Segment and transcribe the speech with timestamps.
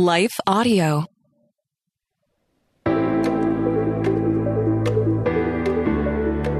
[0.00, 1.04] Life Audio.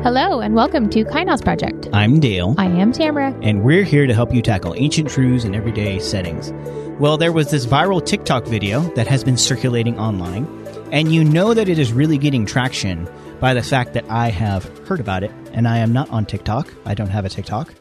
[0.03, 1.89] Hello, and welcome to Kainos Project.
[1.95, 3.34] I'm Dale, I am Tamara.
[3.41, 6.53] and we're here to help you tackle ancient truths in everyday settings.
[7.00, 10.46] Well, there was this viral TikTok video that has been circulating online,
[10.93, 13.09] and you know that it is really getting traction
[13.41, 16.70] by the fact that I have heard about it, and I am not on TikTok.
[16.84, 17.72] I don't have a TikTok.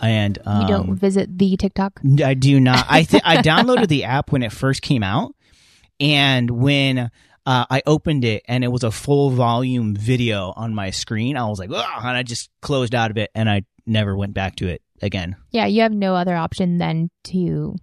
[0.00, 2.00] And um, You don't visit the TikTok.
[2.24, 2.86] I do not.
[2.88, 5.34] I th- I downloaded the app when it first came out,
[6.00, 7.08] and when uh,
[7.70, 11.58] I opened it and it was a full volume video on my screen, I was
[11.58, 14.68] like, Ugh, and I just closed out of it, and I never went back to
[14.68, 15.36] it again.
[15.50, 17.76] Yeah, you have no other option than to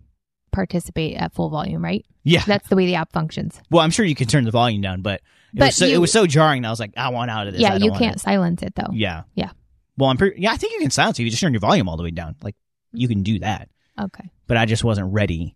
[0.52, 2.06] participate at full volume, right?
[2.24, 2.44] Yeah.
[2.46, 3.60] That's the way the app functions.
[3.72, 5.22] well, I'm sure you can turn the volume down, but
[5.54, 6.66] it But was so, it was so jarring.
[6.66, 7.64] I was like, I want out of this.
[7.64, 8.92] I yeah, you can't silence it though.
[8.92, 9.24] Yeah.
[9.34, 9.52] Yeah.
[10.02, 10.42] Well, I'm pretty.
[10.42, 11.24] Yeah, I think you can silence it.
[11.24, 12.36] You just turn your volume all the way down.
[12.42, 12.56] Like
[12.92, 13.70] you can do that.
[14.00, 14.32] Okay.
[14.48, 15.56] but I just wasn't ready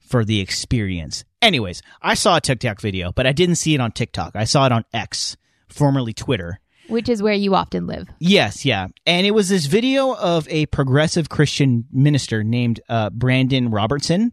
[0.00, 1.24] for the experience.
[1.40, 4.34] Anyways, I saw a TikTok video, but I didn't see it on TikTok.
[4.34, 5.36] I saw it on X,
[5.68, 6.58] formerly Twitter.
[6.88, 8.08] Which is where you often live.
[8.18, 8.88] Yes, yeah.
[9.06, 14.32] And it was this video of a progressive Christian minister named uh, Brandon Robertson.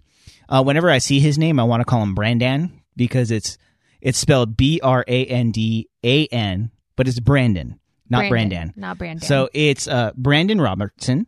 [0.50, 3.60] Uh, whenever I see his name, I want to call him Brandan because it's
[4.02, 7.80] it's spelled B R A N D A N, but it's Brandon,
[8.22, 8.74] not Brandon.
[8.76, 9.28] Not Brandon.
[9.28, 11.28] So it's uh, Brandon Robertson,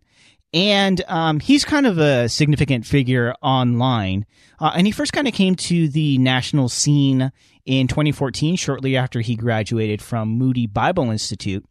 [0.53, 4.25] and um, he's kind of a significant figure online.
[4.59, 7.31] Uh, and he first kind of came to the national scene
[7.66, 11.66] in 2014, shortly after he graduated from Moody Bible Institute.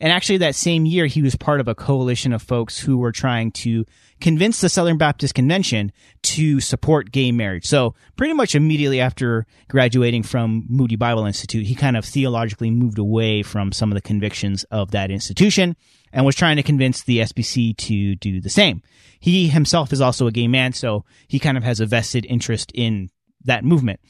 [0.00, 3.12] And actually, that same year, he was part of a coalition of folks who were
[3.12, 3.84] trying to
[4.22, 5.92] convince the Southern Baptist Convention
[6.22, 7.66] to support gay marriage.
[7.66, 12.98] So, pretty much immediately after graduating from Moody Bible Institute, he kind of theologically moved
[12.98, 15.76] away from some of the convictions of that institution
[16.12, 18.82] and was trying to convince the SBC to do the same.
[19.20, 22.72] He himself is also a gay man, so he kind of has a vested interest
[22.74, 23.10] in
[23.44, 24.00] that movement.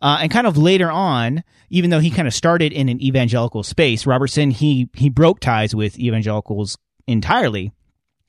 [0.00, 3.62] Uh, and kind of later on, even though he kind of started in an evangelical
[3.62, 6.76] space, Robertson he he broke ties with evangelicals
[7.06, 7.72] entirely,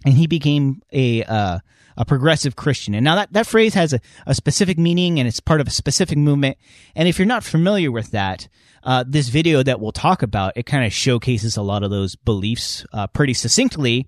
[0.06, 1.59] and he became a uh,
[1.97, 2.96] a progressive Christian.
[2.96, 5.72] And now that that phrase has a, a specific meaning, and it's part of a
[5.72, 6.58] specific movement.
[6.96, 8.47] And if you're not familiar with that,
[8.84, 12.16] uh, this video that we'll talk about it kind of showcases a lot of those
[12.16, 14.08] beliefs uh, pretty succinctly.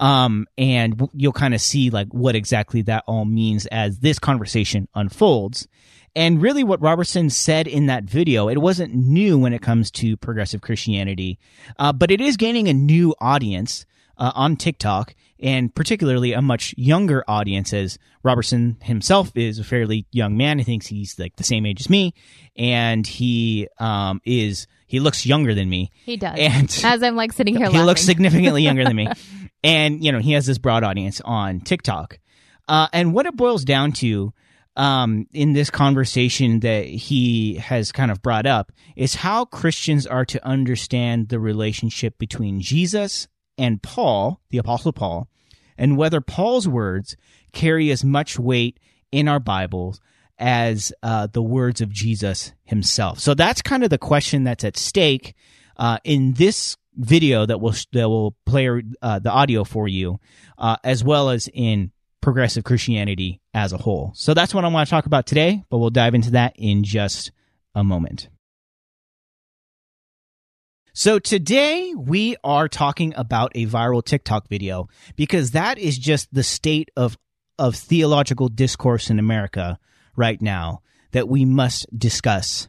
[0.00, 4.88] Um, and you'll kind of see like what exactly that all means as this conversation
[4.94, 5.68] unfolds.
[6.16, 10.16] And really, what Robertson said in that video, it wasn't new when it comes to
[10.16, 11.38] progressive Christianity,
[11.78, 13.84] uh, but it is gaining a new audience
[14.16, 20.06] uh, on TikTok, and particularly a much younger audience, as Robertson himself is a fairly
[20.12, 20.58] young man.
[20.58, 22.14] He thinks he's like the same age as me,
[22.56, 25.90] and he um, is he looks younger than me.
[26.04, 26.38] he does.
[26.38, 27.86] And As I'm like sitting here he laughing.
[27.86, 29.08] looks significantly younger than me,
[29.62, 32.18] and you know he has this broad audience on TikTok.
[32.68, 34.32] Uh, and what it boils down to
[34.76, 40.24] um, in this conversation that he has kind of brought up is how Christians are
[40.24, 43.28] to understand the relationship between Jesus
[43.58, 45.28] and Paul, the Apostle Paul,
[45.76, 47.16] and whether Paul's words
[47.52, 48.78] carry as much weight
[49.12, 50.00] in our Bibles
[50.38, 53.20] as uh, the words of Jesus himself.
[53.20, 55.34] So that's kind of the question that's at stake
[55.76, 58.68] uh, in this video that will that will play
[59.02, 60.20] uh, the audio for you,
[60.58, 64.12] uh, as well as in progressive Christianity as a whole.
[64.14, 66.84] So that's what I want to talk about today, but we'll dive into that in
[66.84, 67.32] just
[67.74, 68.28] a moment.
[70.96, 76.44] So today we are talking about a viral TikTok video because that is just the
[76.44, 77.18] state of
[77.58, 79.80] of theological discourse in America
[80.14, 82.68] right now that we must discuss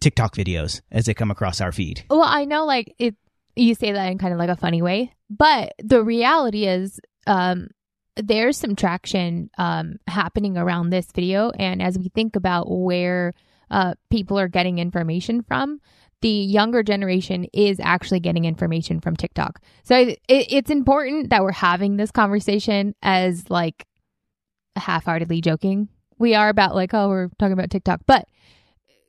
[0.00, 2.04] TikTok videos as they come across our feed.
[2.10, 3.14] Well, I know like it
[3.54, 6.98] you say that in kind of like a funny way, but the reality is
[7.28, 7.68] um
[8.16, 13.32] there's some traction um happening around this video and as we think about where
[13.70, 15.80] uh people are getting information from,
[16.22, 19.60] the younger generation is actually getting information from TikTok.
[19.82, 23.86] So it, it's important that we're having this conversation as like
[24.76, 25.88] half-heartedly joking.
[26.18, 28.26] We are about like oh we're talking about TikTok, but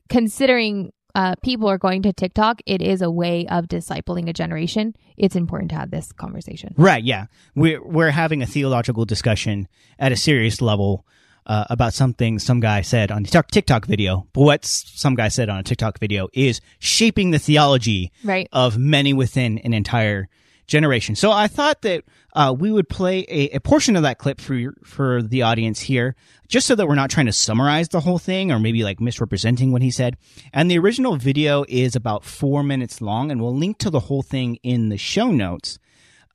[0.10, 4.96] considering uh, people are going to TikTok, it is a way of discipling a generation.
[5.18, 6.74] It's important to have this conversation.
[6.78, 7.26] Right, yeah.
[7.56, 9.68] We're we're having a theological discussion
[10.00, 11.06] at a serious level
[11.46, 14.28] uh, about something some guy said on a TikTok video.
[14.34, 18.48] But what some guy said on a TikTok video is shaping the theology Right.
[18.52, 20.30] of many within an entire
[20.68, 21.16] generation.
[21.16, 22.04] So I thought that
[22.34, 25.82] uh, we would play a, a portion of that clip for your, for the audience
[25.82, 26.16] here,
[26.48, 29.74] just so that we're not trying to summarize the whole thing or maybe like misrepresenting
[29.74, 30.16] what he said.
[30.54, 34.22] And the original video is about four minutes long, and we'll link to the whole
[34.22, 35.78] thing in the show notes.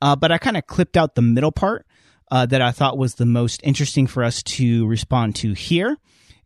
[0.02, 1.86] Uh, but I kind of clipped out the middle part
[2.30, 5.96] uh, that I thought was the most interesting for us to respond to here.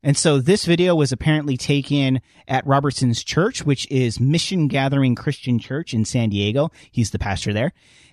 [0.03, 5.59] And so this video was apparently taken at Robertson's church, which is Mission Gathering Christian
[5.59, 6.71] Church in San Diego.
[6.91, 7.73] He's the pastor there.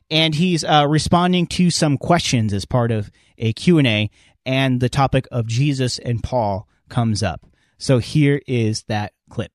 [0.10, 4.10] And he's uh, responding to some questions as part of a Q&A
[4.46, 7.46] and the topic of Jesus and Paul comes up.
[7.78, 9.52] So here is that clip.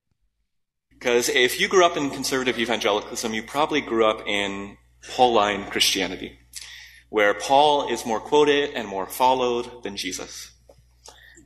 [0.89, 4.77] Because if you grew up in conservative evangelicalism, you probably grew up in
[5.09, 6.39] Pauline Christianity,
[7.13, 10.51] where Paul is more quoted and more followed than Jesus.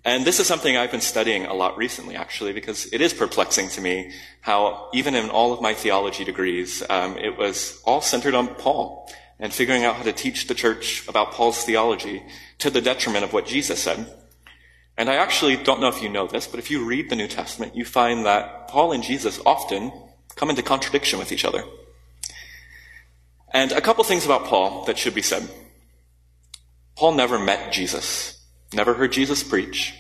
[0.06, 3.68] And this is something I've been studying a lot recently, actually, because it is perplexing
[3.72, 8.34] to me how, even in all of my theology degrees, um, it was all centered
[8.34, 12.24] on Paul and figuring out how to teach the church about Paul's theology
[12.60, 14.10] to the detriment of what Jesus said.
[14.98, 17.28] And I actually don't know if you know this, but if you read the New
[17.28, 19.92] Testament, you find that Paul and Jesus often
[20.38, 21.66] come into contradiction with each other.
[23.54, 25.50] And a couple things about Paul that should be said.
[26.96, 28.38] Paul never met Jesus
[28.74, 29.94] never heard Jesus preach.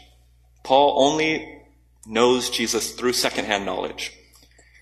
[0.64, 1.64] Paul only
[2.06, 4.14] knows Jesus through secondhand knowledge.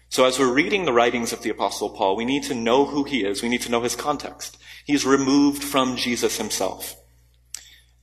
[0.10, 3.04] So as we're reading the writings of the apostle Paul, we need to know who
[3.04, 3.42] he is.
[3.42, 4.58] We need to know his context.
[4.86, 6.96] He's removed from Jesus himself.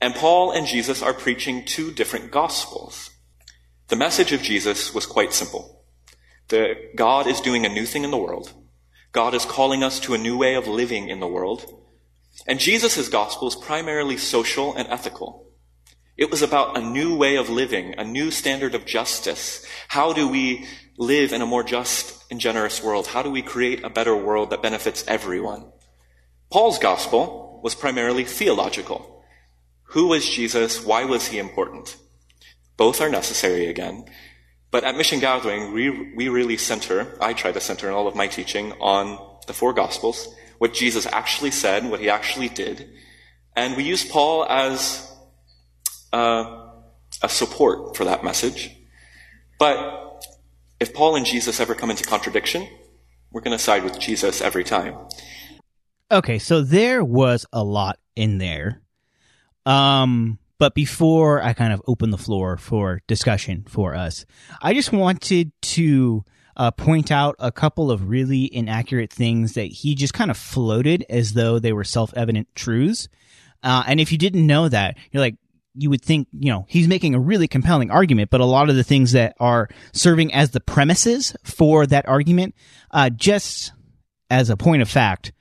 [0.01, 3.09] And Paul and Jesus are preaching two different gospels.
[3.87, 5.85] The message of Jesus was quite simple.
[6.49, 8.53] The God is doing a new thing in the world.
[9.13, 11.71] God is calling us to a new way of living in the world.
[12.47, 15.47] And Jesus' gospel is primarily social and ethical.
[16.17, 19.65] It was about a new way of living, a new standard of justice.
[19.87, 20.67] How do we
[20.97, 23.07] live in a more just and generous world?
[23.07, 25.71] How do we create a better world that benefits everyone?
[26.51, 29.23] Paul's gospel was primarily theological.
[29.89, 30.83] Who was Jesus?
[30.83, 31.97] Why was he important?
[32.77, 34.05] Both are necessary again.
[34.73, 38.15] But at Mission Gathering, we, we really center, I try to center in all of
[38.15, 40.27] my teaching on the four gospels,
[40.57, 42.89] what Jesus actually said, what he actually did.
[43.55, 45.07] And we use Paul as
[46.11, 46.69] uh,
[47.21, 48.75] a support for that message.
[49.59, 50.25] But
[50.79, 52.67] if Paul and Jesus ever come into contradiction,
[53.31, 54.97] we're going to side with Jesus every time.
[56.11, 58.81] Okay, so there was a lot in there.
[59.67, 64.25] Um, but before I kind of open the floor for discussion for us,
[64.61, 66.23] I just wanted to
[66.55, 71.05] uh, point out a couple of really inaccurate things that he just kind of floated
[71.09, 73.09] as though they were self evident truths.
[73.61, 75.35] Uh, and if you didn't know that, you're like,
[75.75, 78.77] you would think, you know, he's making a really compelling argument, but a lot of
[78.77, 82.55] the things that are serving as the premises for that argument,
[82.89, 83.73] uh, just
[84.29, 85.33] as a point of fact,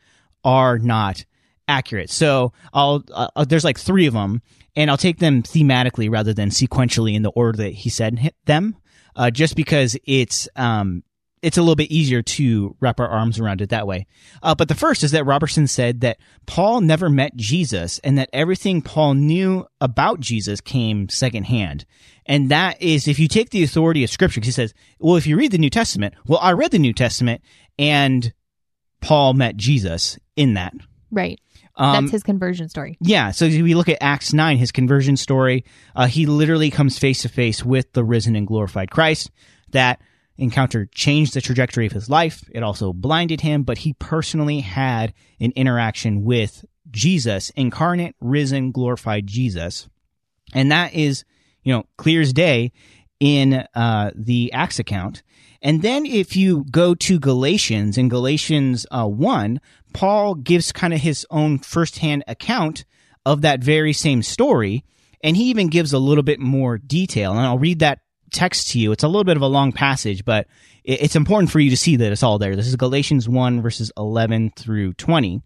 [0.43, 1.25] are not
[1.69, 2.11] accurate.
[2.11, 4.43] So I'll, uh, there's like three of them,
[4.77, 8.77] and I'll take them thematically rather than sequentially in the order that he said them,
[9.17, 11.03] uh, just because it's, um,
[11.43, 14.07] it's a little bit easier to wrap our arms around it that way.
[14.43, 18.31] Uh, but the first is that Robertson said that Paul never met Jesus and that
[18.33, 21.85] everything Paul knew about Jesus came secondhand.
[22.27, 25.27] And that is, if you take the authority of scripture, because he says, well, if
[25.27, 27.43] you read the New Testament, well, I read the New Testament
[27.77, 28.33] and
[29.01, 30.73] Paul met Jesus in that.
[31.11, 31.41] Right.
[31.77, 32.99] Um, That's his conversion story.
[33.01, 33.31] Yeah.
[33.31, 35.65] So if we look at Acts 9, his conversion story,
[35.97, 39.31] uh, he literally comes face to face with the risen and glorified Christ.
[39.71, 40.01] That
[40.37, 42.45] encounter changed the trajectory of his life.
[42.53, 49.27] It also blinded him, but he personally had an interaction with Jesus, incarnate, risen, glorified
[49.27, 49.89] Jesus.
[50.53, 51.25] And that is,
[51.63, 52.73] you know, clear as day
[53.21, 55.23] in uh, the Acts account.
[55.63, 59.61] And then if you go to Galatians, in Galatians uh, 1,
[59.95, 62.85] Paul gives kind of his own firsthand account
[63.25, 64.85] of that very same story.
[65.23, 67.31] And he even gives a little bit more detail.
[67.31, 68.01] And I'll read that
[68.33, 68.91] text to you.
[68.91, 70.49] It's a little bit of a long passage, but
[70.83, 72.57] it's important for you to see that it's all there.
[72.57, 75.43] This is Galatians 1, verses 11 through 20.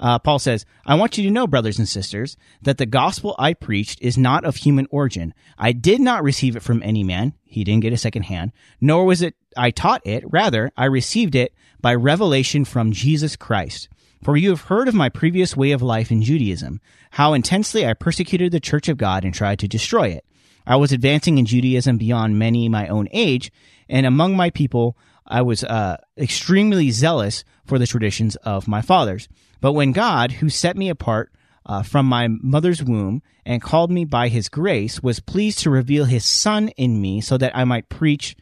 [0.00, 3.54] Uh, Paul says, I want you to know, brothers and sisters, that the gospel I
[3.54, 5.34] preached is not of human origin.
[5.58, 7.34] I did not receive it from any man.
[7.44, 8.52] He didn't get a second hand.
[8.80, 10.22] Nor was it I taught it.
[10.26, 13.88] Rather, I received it by revelation from Jesus Christ.
[14.22, 16.80] For you have heard of my previous way of life in Judaism,
[17.12, 20.24] how intensely I persecuted the church of God and tried to destroy it.
[20.66, 23.52] I was advancing in Judaism beyond many my own age,
[23.88, 29.28] and among my people, I was uh, extremely zealous for the traditions of my fathers.
[29.60, 31.32] But when God, who set me apart
[31.66, 36.04] uh, from my mother's womb and called me by his grace, was pleased to reveal
[36.04, 38.36] his Son in me so that I might preach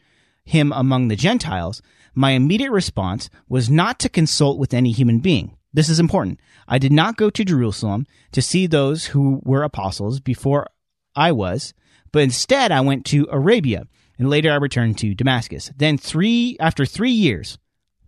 [0.47, 1.81] him among the Gentiles,
[2.15, 5.57] my immediate response was not to consult with any human being.
[5.73, 6.39] This is important.
[6.67, 10.67] I did not go to Jerusalem to see those who were apostles before
[11.15, 11.73] I was,
[12.11, 13.83] but instead, I went to Arabia,
[14.17, 15.71] and later I returned to Damascus.
[15.75, 17.59] Then three after three years,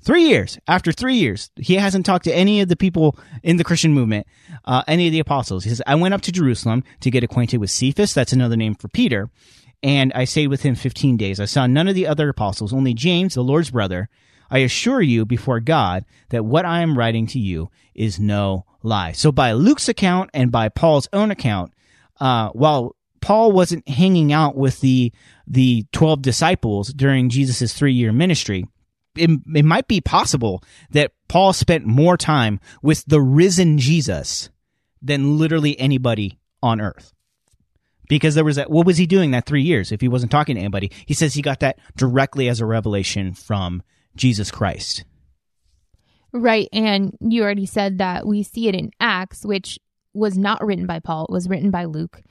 [0.02, 3.64] three years after three years, he hasn't talked to any of the people in the
[3.64, 4.28] Christian movement,
[4.66, 5.64] uh, any of the apostles.
[5.64, 8.14] He says, "I went up to Jerusalem to get acquainted with Cephas.
[8.14, 9.30] That's another name for Peter."
[9.82, 11.40] and I stayed with him 15 days.
[11.40, 14.10] I saw none of the other apostles, only James, the Lord's brother.
[14.52, 19.12] I assure you before God that what I am writing to you is no lie.
[19.12, 21.72] So by Luke's account and by Paul's own account,
[22.20, 25.14] uh, while Paul wasn't hanging out with the
[25.48, 28.66] the 12 disciples during Jesus' three year ministry,
[29.20, 34.50] it, it might be possible that Paul spent more time with the risen Jesus
[35.02, 37.14] than literally anybody on earth.
[38.08, 40.56] Because there was that, what was he doing that three years if he wasn't talking
[40.56, 40.92] to anybody?
[41.06, 43.84] He says he got that directly as a revelation from
[44.16, 45.06] Jesus Christ.
[46.32, 46.68] Right.
[46.74, 49.80] And you already said that we see it in Acts, which
[50.14, 52.22] was not written by Paul, it was written by Luke.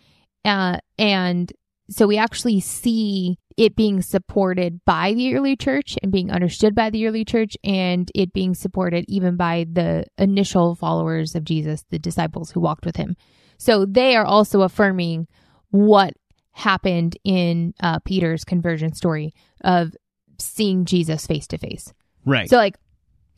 [0.45, 1.52] Uh, and
[1.90, 6.90] so we actually see it being supported by the early church and being understood by
[6.90, 11.98] the early church and it being supported even by the initial followers of Jesus, the
[11.98, 13.16] disciples who walked with him.
[13.58, 15.26] So they are also affirming
[15.70, 16.14] what
[16.52, 19.34] happened in uh, Peter's conversion story
[19.64, 19.92] of
[20.38, 21.92] seeing Jesus face to face.
[22.24, 22.48] Right.
[22.48, 22.78] So, like,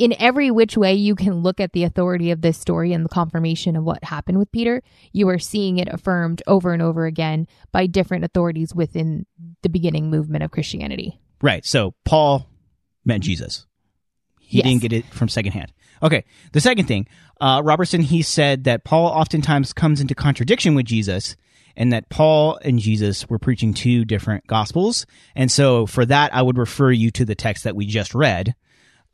[0.00, 3.08] in every which way you can look at the authority of this story and the
[3.10, 7.46] confirmation of what happened with Peter, you are seeing it affirmed over and over again
[7.70, 9.26] by different authorities within
[9.60, 11.20] the beginning movement of Christianity.
[11.42, 11.66] Right.
[11.66, 12.48] So Paul
[13.04, 13.66] met Jesus.
[14.40, 14.68] He Yes.
[14.68, 15.70] didn't get it from secondhand.
[16.02, 16.24] Okay.
[16.52, 17.06] The second thing,
[17.38, 21.36] uh, Robertson, he said that Paul oftentimes comes into contradiction with Jesus
[21.76, 25.04] and that Paul and Jesus were preaching two different gospels.
[25.36, 28.54] And so for that, I would refer you to the text that we just read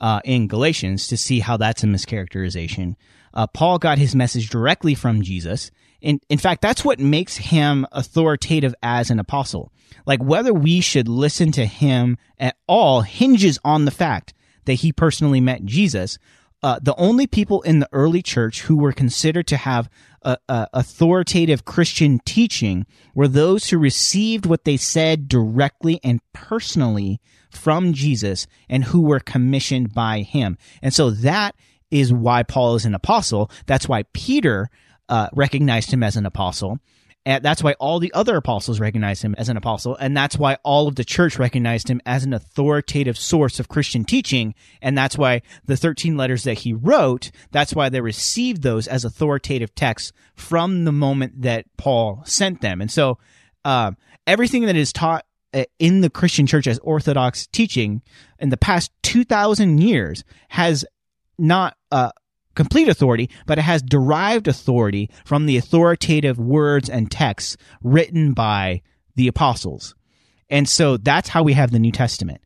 [0.00, 2.96] uh, in Galatians to see how that's a mischaracterization.
[3.32, 5.70] Uh, Paul got his message directly from Jesus.
[6.00, 9.72] In, in fact, that's what makes him authoritative as an apostle.
[10.06, 14.34] Like whether we should listen to him at all hinges on the fact
[14.64, 16.18] that he personally met Jesus.
[16.62, 19.88] Uh, the only people in the early church who were considered to have
[20.48, 28.46] authoritative Christian teaching were those who received what they said directly and personally from Jesus
[28.68, 30.58] and who were commissioned by him.
[30.82, 31.54] And so that
[31.90, 33.50] is why Paul is an apostle.
[33.66, 34.68] That's why Peter
[35.08, 36.78] uh, recognized him as an apostle.
[37.26, 39.96] And that's why all the other apostles recognized him as an apostle.
[39.96, 44.04] And that's why all of the church recognized him as an authoritative source of Christian
[44.04, 44.54] teaching.
[44.80, 49.04] And that's why the 13 letters that he wrote, that's why they received those as
[49.04, 52.80] authoritative texts from the moment that Paul sent them.
[52.80, 53.18] And so,
[53.64, 53.90] uh,
[54.28, 58.02] everything that is taught uh, in the Christian church as orthodox teaching
[58.38, 60.84] in the past 2,000 years has
[61.38, 62.12] not, uh,
[62.56, 68.82] complete authority, but it has derived authority from the authoritative words and texts written by
[69.14, 69.94] the apostles.
[70.50, 72.40] And so that's how we have the New Testament.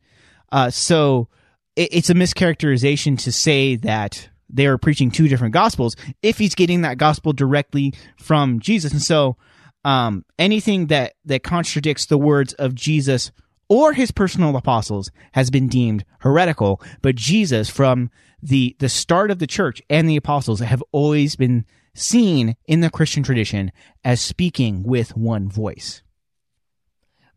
[0.51, 1.27] Uh, so
[1.75, 6.55] it, it's a mischaracterization to say that they are preaching two different gospels if he's
[6.55, 8.91] getting that gospel directly from Jesus.
[8.91, 9.37] And so
[9.85, 13.31] um, anything that, that contradicts the words of Jesus
[13.71, 16.81] or his personal apostles has been deemed heretical.
[17.01, 18.09] But Jesus, from
[18.43, 22.89] the, the start of the church and the apostles, have always been seen in the
[22.89, 23.71] Christian tradition
[24.03, 26.03] as speaking with one voice.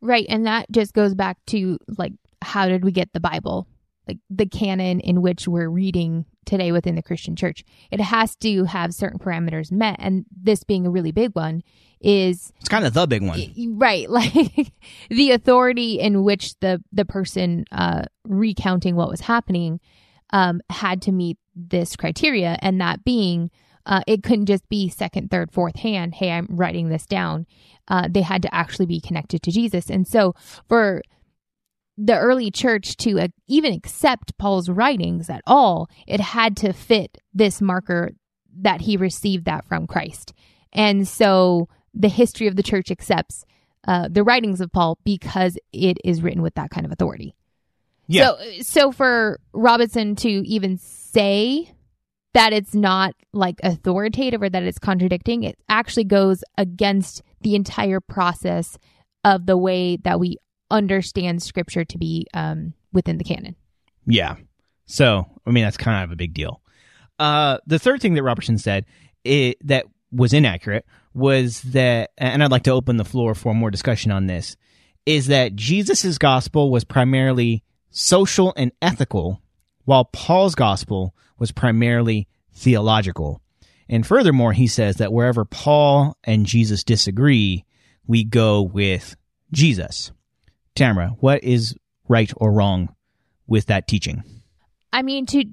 [0.01, 0.27] Right.
[0.29, 3.69] And that just goes back to like, how did we get the Bible?
[4.09, 7.65] Like the canon in which we're reading today within the Christian church.
[7.91, 9.97] It has to have certain parameters met.
[9.99, 11.63] And this being a really big one
[12.01, 13.41] is It's kind of the big one.
[13.79, 14.73] right like
[15.09, 19.81] the authority in which the the person uh recounting what was happening
[20.31, 23.51] um had to meet this criteria and that being
[23.87, 27.47] uh it couldn't just be second third fourth hand hey i'm writing this down
[27.89, 30.35] uh they had to actually be connected to jesus and so
[30.69, 31.01] for
[31.97, 37.19] the early church to uh, even accept paul's writings at all it had to fit
[37.33, 38.13] this marker
[38.57, 40.33] that he received that from christ
[40.73, 43.45] and so the history of the church accepts
[43.87, 47.35] uh, the writings of Paul because it is written with that kind of authority.
[48.07, 48.29] Yeah.
[48.29, 51.71] So, so for Robinson to even say
[52.35, 58.01] that it's not like authoritative or that it's contradicting, it actually goes against the entire
[58.01, 58.79] process
[59.23, 60.37] of the way that we
[60.71, 63.57] understand scripture to be um, within the canon.
[64.07, 64.37] Yeah.
[64.87, 66.61] So, I mean, that's kind of a big deal.
[67.19, 68.85] Uh, the third thing that Robertson said
[69.25, 73.71] it, that was inaccurate was that, and I'd like to open the floor for more
[73.71, 74.57] discussion on this,
[75.07, 79.41] is that Jesus' gospel was primarily social and ethical,
[79.85, 83.41] while Paul's gospel was primarily theological.
[83.89, 87.65] And furthermore, he says that wherever Paul and Jesus disagree,
[88.07, 89.15] we go with
[89.53, 90.11] Jesus.
[90.75, 91.77] Tamara, what is
[92.09, 92.95] right or wrong
[93.47, 94.23] with that teaching?
[94.93, 95.45] I mean, to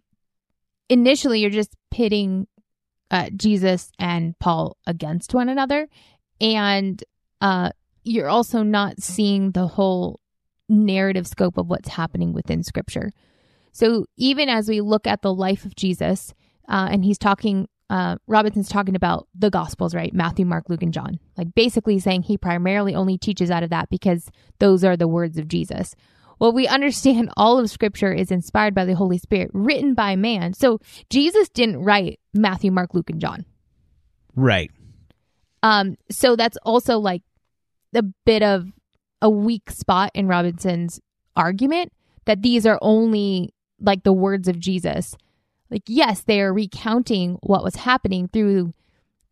[0.90, 2.48] initially, you're just pitting
[3.10, 5.88] uh, Jesus and Paul against one another,
[6.40, 7.04] and
[7.42, 7.72] uh,
[8.04, 10.20] you're also not seeing the whole
[10.70, 13.12] narrative scope of what's happening within scripture.
[13.74, 16.34] So even as we look at the life of Jesus,
[16.68, 20.14] uh, and he's talking, uh, Robinson's talking about the Gospels, right?
[20.14, 21.20] Matthew, Mark, Luke, and John.
[21.38, 25.38] Like basically saying he primarily only teaches out of that because those are the words
[25.38, 25.94] of Jesus.
[26.40, 30.54] Well, we understand all of Scripture is inspired by the Holy Spirit, written by man.
[30.54, 30.80] So
[31.10, 33.46] Jesus didn't write Matthew, Mark, Luke, and John.
[34.38, 34.72] Right.
[35.62, 37.24] Um, so that's also like
[37.94, 38.72] a bit of
[39.22, 41.02] a weak spot in Robinson's
[41.36, 41.92] argument
[42.24, 45.18] that these are only like the words of Jesus.
[45.72, 48.74] Like yes, they are recounting what was happening through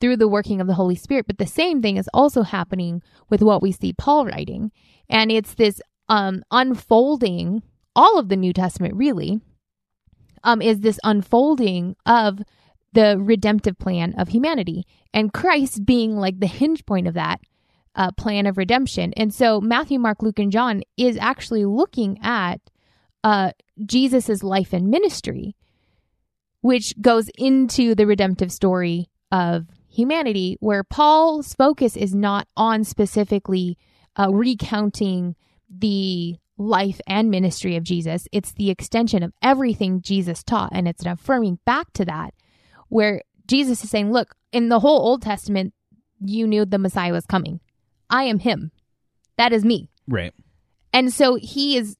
[0.01, 3.41] through the working of the Holy Spirit, but the same thing is also happening with
[3.41, 4.71] what we see Paul writing.
[5.09, 7.61] And it's this um unfolding
[7.95, 9.41] all of the New Testament really
[10.43, 12.39] um is this unfolding of
[12.93, 17.41] the redemptive plan of humanity and Christ being like the hinge point of that
[17.95, 19.13] uh, plan of redemption.
[19.17, 22.61] And so Matthew, Mark, Luke, and John is actually looking at
[23.23, 23.51] uh,
[23.85, 25.55] Jesus's life and ministry,
[26.61, 33.77] which goes into the redemptive story of humanity, where Paul's focus is not on specifically
[34.17, 35.35] uh, recounting
[35.69, 38.27] the life and ministry of Jesus.
[38.31, 42.33] It's the extension of everything Jesus taught, and it's an affirming back to that,
[42.89, 45.73] where Jesus is saying, Look, in the whole Old Testament,
[46.19, 47.59] you knew the Messiah was coming.
[48.09, 48.71] I am him.
[49.37, 49.89] That is me.
[50.07, 50.33] Right.
[50.91, 51.95] And so he is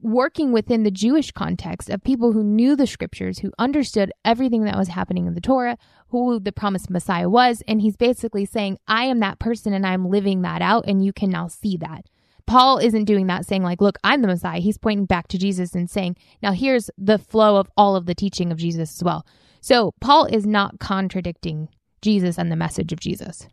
[0.00, 4.76] working within the Jewish context of people who knew the scriptures, who understood everything that
[4.76, 5.76] was happening in the Torah,
[6.08, 7.62] who the promised Messiah was.
[7.66, 11.12] And he's basically saying, I am that person and I'm living that out, and you
[11.12, 12.06] can now see that.
[12.46, 14.60] Paul isn't doing that, saying, like, look, I'm the Messiah.
[14.60, 18.14] He's pointing back to Jesus and saying, now here's the flow of all of the
[18.14, 19.26] teaching of Jesus as well.
[19.60, 21.68] So Paul is not contradicting
[22.00, 23.48] Jesus and the message of Jesus.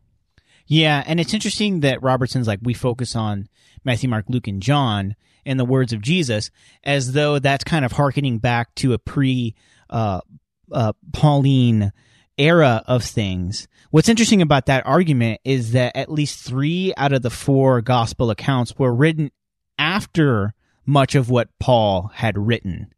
[0.68, 3.50] Yeah, and it's interesting that Robertson's like we focus on
[3.84, 6.52] Matthew, Mark, Luke, and John and the words of Jesus
[6.84, 9.56] as though that's kind of harkening back to a pre
[9.90, 10.22] uh,
[10.72, 11.92] uh, Pauline
[12.38, 13.68] era of things.
[13.92, 18.30] What's interesting about that argument is that at least three out of the four gospel
[18.30, 19.32] accounts were written
[19.78, 20.54] after
[20.86, 22.94] much of what Paul had written.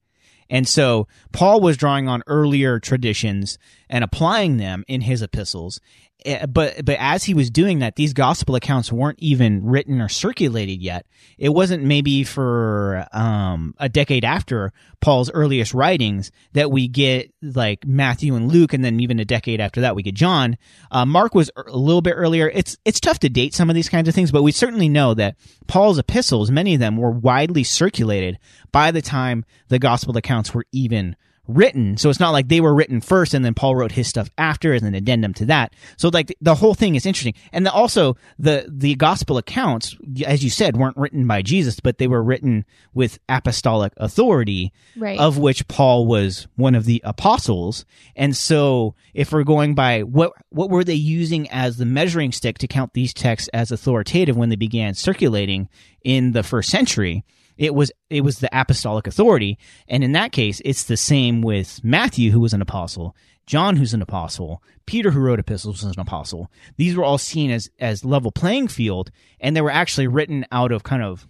[0.49, 3.57] And so Paul was drawing on earlier traditions
[3.89, 5.81] and applying them in his epistles.
[6.25, 10.09] Eh, but but as he was doing that, these gospel accounts weren't even written or
[10.09, 11.05] circulated yet.
[11.37, 17.85] It wasn't maybe for um, a decade after Paul's earliest writings that we get like
[17.85, 20.57] Matthew and Luke, and then even a decade after that we get John.
[20.89, 22.49] Uh, Mark was a little bit earlier.
[22.51, 25.13] It's it's tough to date some of these kinds of things, but we certainly know
[25.13, 25.35] that
[25.67, 28.39] Paul's epistles, many of them, were widely circulated
[28.71, 31.15] by the time the gospel accounts were even
[31.47, 31.97] written.
[31.97, 34.73] So it's not like they were written first and then Paul wrote his stuff after
[34.73, 35.73] as an addendum to that.
[35.97, 37.33] So like the whole thing is interesting.
[37.51, 41.97] And the, also the, the gospel accounts, as you said, weren't written by Jesus, but
[41.97, 45.19] they were written with apostolic authority, Right.
[45.19, 47.85] of which Paul was one of the apostles.
[48.15, 52.57] And so if we're going by what, what were they using as the measuring stick
[52.59, 55.69] to count these texts as authoritative when they began circulating
[56.03, 57.23] in the first century?
[57.57, 61.83] It was it was the apostolic authority, and in that case, it's the same with
[61.83, 63.15] Matthew, who was an apostle,
[63.45, 66.51] John, who's an apostle, Peter, who wrote epistles, was an apostle.
[66.77, 70.71] These were all seen as as level playing field, and they were actually written out
[70.71, 71.27] of kind of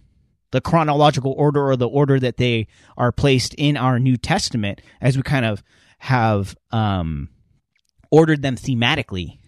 [0.50, 5.16] the chronological order or the order that they are placed in our New Testament, as
[5.16, 5.62] we kind of
[5.98, 7.28] have um,
[8.10, 9.38] ordered them thematically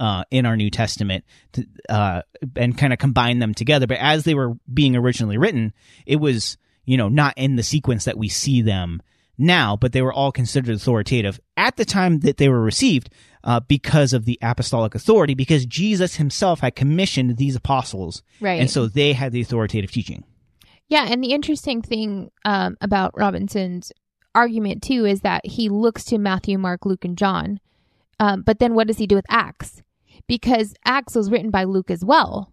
[0.00, 2.22] uh, in our New Testament to, uh,
[2.56, 3.86] and kind of combine them together.
[3.86, 5.74] But as they were being originally written,
[6.06, 9.02] it was, you know, not in the sequence that we see them
[9.36, 13.10] now, but they were all considered authoritative at the time that they were received
[13.44, 18.22] uh, because of the apostolic authority, because Jesus himself had commissioned these apostles.
[18.40, 18.60] Right.
[18.60, 20.24] And so they had the authoritative teaching.
[20.88, 23.92] Yeah, and the interesting thing um, about Robinson's
[24.34, 27.60] argument too is that he looks to Matthew, Mark, Luke, and John,
[28.18, 29.82] um, but then what does he do with Acts?
[30.30, 32.52] Because Acts was written by Luke as well,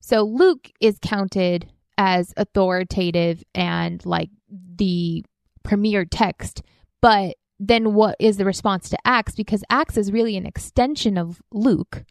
[0.00, 5.22] so Luke is counted as authoritative and like the
[5.62, 6.62] premier text,
[7.02, 9.34] but then what is the response to Acts?
[9.34, 12.04] Because Acts is really an extension of Luke.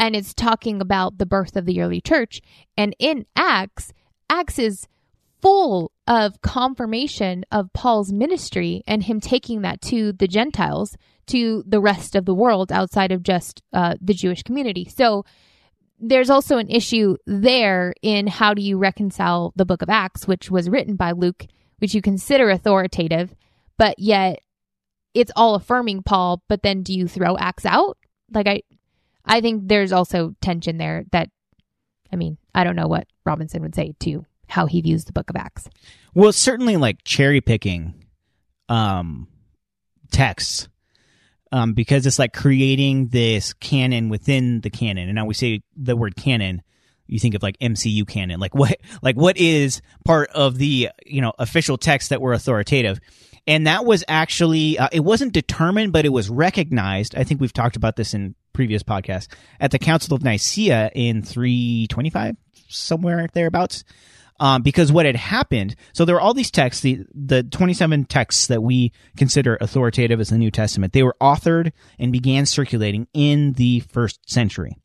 [0.00, 2.42] And it's talking about the birth of the early church.
[2.76, 3.92] And in Acts,
[4.28, 4.88] Acts is
[5.40, 11.80] full of confirmation of Paul's ministry and him taking that to the Gentiles, to the
[11.80, 14.88] rest of the world outside of just uh, the Jewish community.
[14.94, 15.24] So
[16.00, 20.50] there's also an issue there in how do you reconcile the book of Acts, which
[20.50, 21.46] was written by Luke,
[21.78, 23.34] which you consider authoritative,
[23.78, 24.40] but yet
[25.14, 27.98] it's all affirming Paul, but then do you throw Acts out?
[28.32, 28.62] Like I
[29.24, 31.30] I think there's also tension there that
[32.12, 35.30] I mean, I don't know what Robinson would say to how he views the book
[35.30, 35.68] of Acts.
[36.14, 37.94] Well, certainly like cherry picking
[38.68, 39.26] um,
[40.10, 40.68] texts
[41.50, 45.08] um, because it's like creating this canon within the canon.
[45.08, 46.62] And now we say the word canon,
[47.06, 48.40] you think of like MCU canon.
[48.40, 53.00] Like what, like what is part of the you know official text that were authoritative?
[53.46, 57.16] And that was actually uh, it wasn't determined, but it was recognized.
[57.16, 59.28] I think we've talked about this in previous podcasts
[59.60, 62.36] at the Council of Nicaea in 325,
[62.68, 63.82] somewhere thereabouts
[64.42, 65.76] um, because what had happened.
[65.92, 70.30] So there were all these texts, the the 27 texts that we consider authoritative as
[70.30, 70.92] the New Testament.
[70.92, 74.76] They were authored and began circulating in the first century.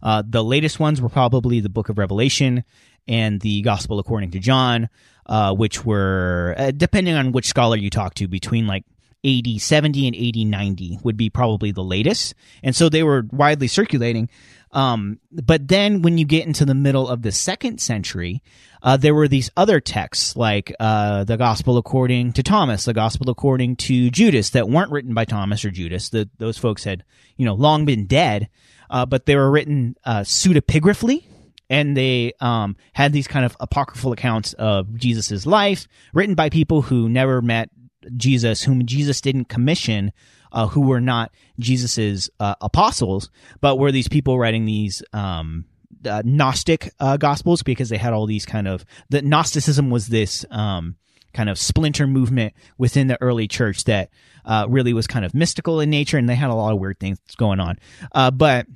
[0.00, 2.62] Uh, the latest ones were probably the Book of Revelation
[3.08, 4.88] and the Gospel according to John,
[5.26, 8.84] uh, which were uh, depending on which scholar you talk to, between like
[9.24, 12.34] AD 70 and AD 90 would be probably the latest.
[12.62, 14.30] And so they were widely circulating.
[14.72, 18.42] Um, but then when you get into the middle of the second century,
[18.82, 23.30] uh, there were these other texts like uh, the Gospel according to Thomas, the Gospel
[23.30, 26.10] according to Judas, that weren't written by Thomas or Judas.
[26.10, 27.04] The, those folks had,
[27.36, 28.48] you know, long been dead,
[28.88, 31.24] uh, but they were written uh, pseudepigraphally,
[31.68, 36.82] and they um, had these kind of apocryphal accounts of Jesus's life, written by people
[36.82, 37.70] who never met
[38.16, 40.12] Jesus, whom Jesus didn't commission,
[40.52, 45.64] uh, who were not Jesus's uh, apostles, but were these people writing these um,
[46.04, 50.44] uh, Gnostic uh, gospels because they had all these kind of the Gnosticism was this
[50.50, 50.96] um,
[51.32, 54.10] kind of splinter movement within the early church that
[54.44, 56.98] uh, really was kind of mystical in nature, and they had a lot of weird
[56.98, 57.78] things going on.
[58.12, 58.66] Uh, but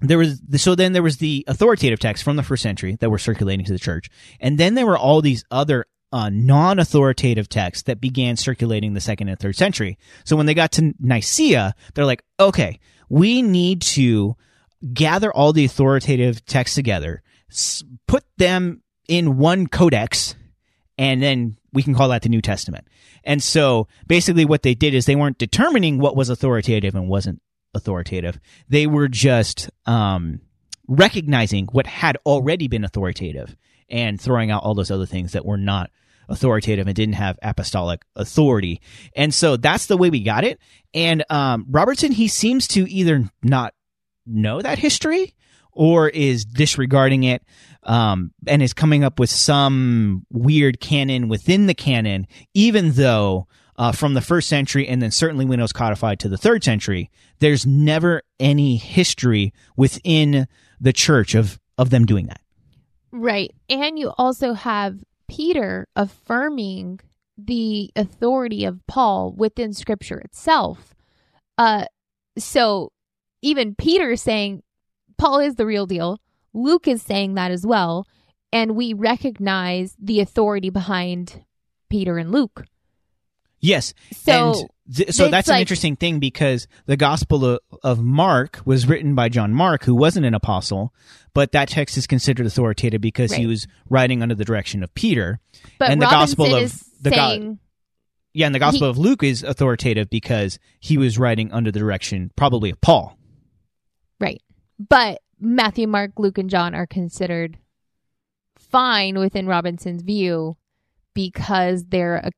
[0.00, 3.18] there was so then there was the authoritative texts from the first century that were
[3.18, 4.10] circulating to the church,
[4.40, 9.28] and then there were all these other uh, non-authoritative texts that began circulating the second
[9.28, 9.98] and third century.
[10.24, 14.36] So when they got to Nicaea, they're like, okay, we need to
[14.92, 17.20] gather all the authoritative texts together,
[18.06, 20.36] put them in one codex,
[20.96, 22.86] and then we can call that the New Testament.
[23.24, 27.42] And so basically what they did is they weren't determining what was authoritative and wasn't
[27.74, 28.38] authoritative.
[28.68, 30.42] They were just um,
[30.86, 33.56] recognizing what had already been authoritative
[33.88, 35.90] and throwing out all those other things that were not
[36.28, 38.80] authoritative and didn't have apostolic authority.
[39.14, 40.58] And so that's the way we got it.
[40.92, 43.74] And um, Robertson, he seems to either not
[44.26, 45.34] know that history
[45.72, 47.42] or is disregarding it
[47.82, 53.92] um, and is coming up with some weird canon within the canon, even though uh,
[53.92, 57.10] from the first century and then certainly when it was codified to the third century,
[57.40, 60.46] there's never any history within
[60.80, 62.40] the church of, of them doing that.
[63.10, 63.54] Right.
[63.68, 67.00] And you also have Peter affirming
[67.36, 70.94] the authority of Paul within scripture itself.
[71.58, 71.86] Uh,
[72.38, 72.92] so
[73.42, 74.62] even Peter saying
[75.18, 76.18] Paul is the real deal.
[76.52, 78.06] Luke is saying that as well.
[78.52, 81.44] And we recognize the authority behind
[81.90, 82.64] Peter and Luke.
[83.60, 83.94] Yes.
[84.12, 88.60] So, and th- so that's like, an interesting thing because the Gospel of, of, Mark
[88.64, 90.92] was written by John Mark, who wasn't an apostle,
[91.32, 93.40] but that text is considered authoritative because right.
[93.40, 95.40] he was writing under the direction of Peter.
[95.78, 97.58] But and the Robinson Gospel of the saying,
[98.34, 101.78] yeah, and the Gospel he, of Luke is authoritative because he was writing under the
[101.78, 103.16] direction probably of Paul.
[104.20, 104.42] Right.
[104.78, 107.58] But Matthew, Mark, Luke, and John are considered
[108.58, 110.56] fine within Robinson's view
[111.14, 112.30] because they're a,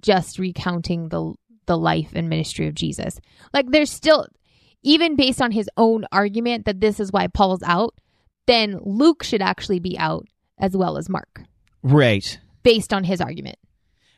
[0.00, 1.34] just recounting the
[1.66, 3.20] the life and ministry of Jesus.
[3.52, 4.26] Like there's still
[4.82, 7.94] even based on his own argument that this is why Paul's out,
[8.46, 10.26] then Luke should actually be out
[10.58, 11.42] as well as Mark.
[11.82, 12.38] Right.
[12.62, 13.58] Based on his argument.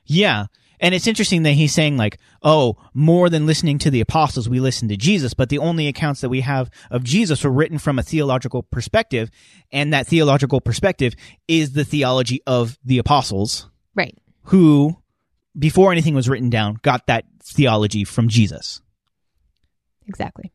[0.06, 0.46] Yeah.
[0.80, 4.60] And it's interesting that he's saying like, oh, more than listening to the apostles, we
[4.60, 7.98] listen to Jesus, but the only accounts that we have of Jesus were written from
[7.98, 9.30] a theological perspective,
[9.72, 11.14] and that theological perspective
[11.48, 13.70] is the theology of the apostles.
[13.94, 14.18] Right.
[14.44, 14.96] Who,
[15.58, 18.80] before anything was written down, got that theology from Jesus.
[20.06, 20.52] Exactly.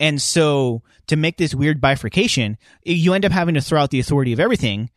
[0.00, 4.00] And so to make this weird bifurcation, you end up having to throw out the
[4.00, 4.90] authority of everything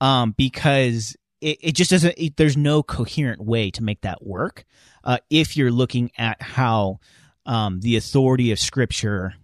[0.00, 4.64] um, because it, it just doesn't it, there's no coherent way to make that work
[5.04, 6.98] uh, if you're looking at how
[7.46, 9.34] um, the authority of scripture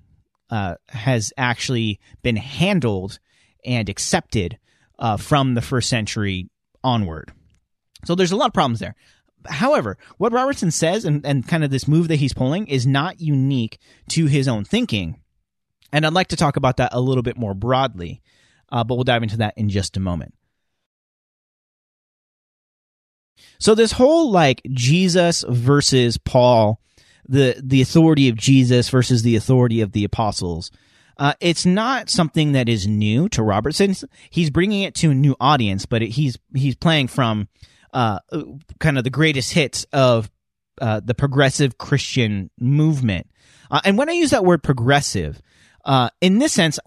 [0.50, 3.18] uh, has actually been handled
[3.64, 4.58] and accepted
[4.98, 6.48] uh, from the first century
[6.82, 7.32] onward
[8.04, 8.94] so there's a lot of problems there
[9.48, 13.20] however what robertson says and, and kind of this move that he's pulling is not
[13.20, 13.78] unique
[14.08, 15.20] to his own thinking
[15.92, 18.22] and i'd like to talk about that a little bit more broadly
[18.72, 20.34] uh, but we'll dive into that in just a moment
[23.58, 26.80] So this whole like Jesus versus Paul,
[27.26, 30.70] the the authority of Jesus versus the authority of the apostles,
[31.18, 33.94] uh, it's not something that is new to Robertson.
[34.30, 37.48] He's bringing it to a new audience, but it, he's he's playing from
[37.94, 38.18] uh,
[38.80, 40.30] kind of the greatest hits of
[40.80, 43.30] uh, the progressive Christian movement.
[43.70, 45.40] Uh, and when I use that word progressive,
[45.84, 46.78] uh, in this sense,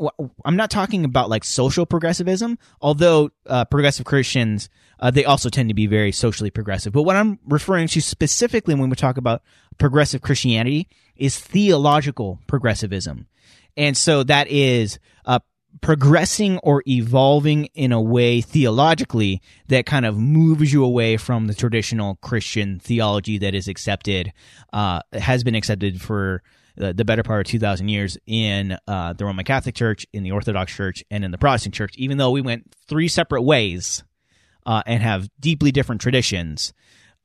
[0.45, 5.69] I'm not talking about like social progressivism, although uh, progressive Christians uh, they also tend
[5.69, 6.93] to be very socially progressive.
[6.93, 9.43] But what I'm referring to specifically when we talk about
[9.77, 13.27] progressive Christianity is theological progressivism,
[13.75, 15.39] and so that is uh,
[15.81, 21.53] progressing or evolving in a way theologically that kind of moves you away from the
[21.53, 24.33] traditional Christian theology that is accepted,
[24.73, 26.41] uh, has been accepted for
[26.75, 30.31] the, the better part of 2,000 years in uh, the Roman Catholic Church, in the
[30.31, 34.03] Orthodox Church, and in the Protestant Church, even though we went three separate ways
[34.65, 36.73] uh, and have deeply different traditions.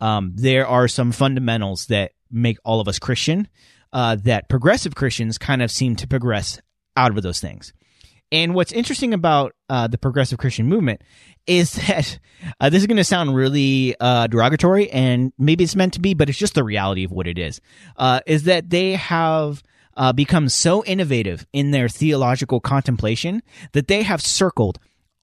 [0.01, 3.47] Um, there are some fundamentals that make all of us Christian
[3.93, 6.61] uh, that progressive Christians kind of seem to progress
[6.97, 7.73] out of those things.
[8.33, 11.03] And what's interesting about uh, the progressive Christian movement
[11.47, 12.19] is that
[12.59, 16.15] uh, this is going to sound really uh, derogatory, and maybe it's meant to be,
[16.15, 17.61] but it's just the reality of what it is.
[17.97, 19.63] Uh, is that they have
[19.97, 23.43] uh, become so innovative in their theological contemplation
[23.73, 24.79] that they have circled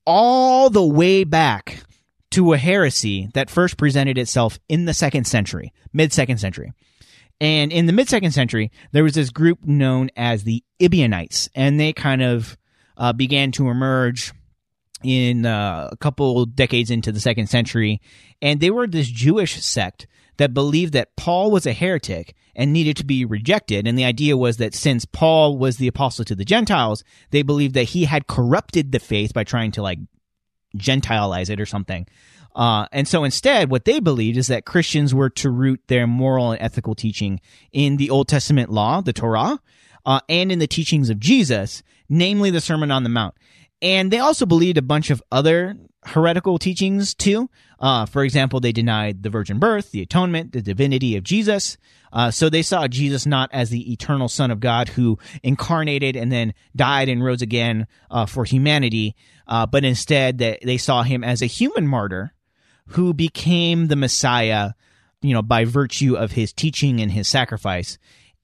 [0.06, 1.84] all the way back
[2.32, 6.72] to a heresy that first presented itself in the second century, mid second century.
[7.42, 11.80] And in the mid second century, there was this group known as the Ebionites, and
[11.80, 12.58] they kind of
[13.00, 14.34] uh, began to emerge
[15.04, 18.02] in uh, a couple decades into the second century.
[18.42, 20.08] And they were this Jewish sect
[20.38, 23.88] that believed that Paul was a heretic and needed to be rejected.
[23.88, 27.74] And the idea was that since Paul was the apostle to the Gentiles, they believed
[27.76, 30.00] that he had corrupted the faith by trying to like
[30.78, 32.08] Gentileize it or something.
[32.56, 36.52] Uh, and so instead, what they believed is that Christians were to root their moral
[36.52, 37.40] and ethical teaching
[37.72, 39.60] in the Old Testament law, the Torah,
[40.06, 43.36] uh, and in the teachings of Jesus, namely the Sermon on the Mount.
[43.82, 47.50] And they also believed a bunch of other heretical teachings too.
[47.80, 51.78] Uh, for example, they denied the virgin birth, the atonement, the divinity of Jesus.
[52.12, 56.32] Uh, so they saw Jesus not as the eternal Son of God who incarnated and
[56.32, 59.16] then died and rose again uh, for humanity,
[59.48, 62.34] uh, but instead that they saw him as a human martyr
[62.88, 64.72] who became the Messiah,
[65.22, 67.98] you know, by virtue of his teaching and his sacrifice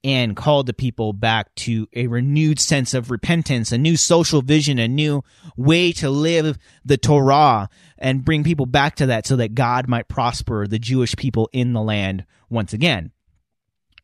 [0.06, 4.78] and called the people back to a renewed sense of repentance, a new social vision,
[4.78, 5.24] a new
[5.56, 10.06] way to live the Torah and bring people back to that so that God might
[10.06, 13.10] prosper the Jewish people in the land once again.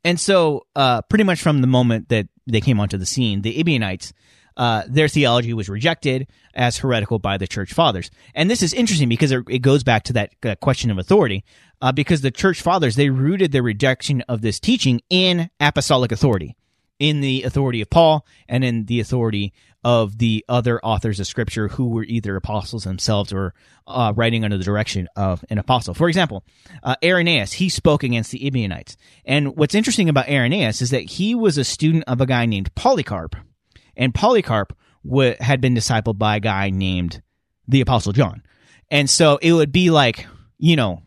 [0.02, 3.56] And so, uh, pretty much from the moment that they came onto the scene, the
[3.56, 4.12] Ebionites,
[4.56, 8.10] uh, their theology was rejected as heretical by the church fathers.
[8.34, 11.44] And this is interesting because it goes back to that uh, question of authority
[11.80, 16.56] uh, because the church fathers they rooted their rejection of this teaching in apostolic authority,
[16.98, 19.52] in the authority of Paul and in the authority
[19.84, 23.52] of the other authors of Scripture who were either apostles themselves or
[23.88, 25.94] uh, writing under the direction of an apostle.
[25.94, 26.44] For example,
[26.84, 31.34] uh, Irenaeus he spoke against the Ebionites, and what's interesting about Irenaeus is that he
[31.34, 33.34] was a student of a guy named Polycarp,
[33.96, 34.72] and Polycarp
[35.06, 37.22] w- had been discipled by a guy named
[37.68, 38.42] the Apostle John,
[38.90, 40.26] and so it would be like
[40.58, 41.02] you know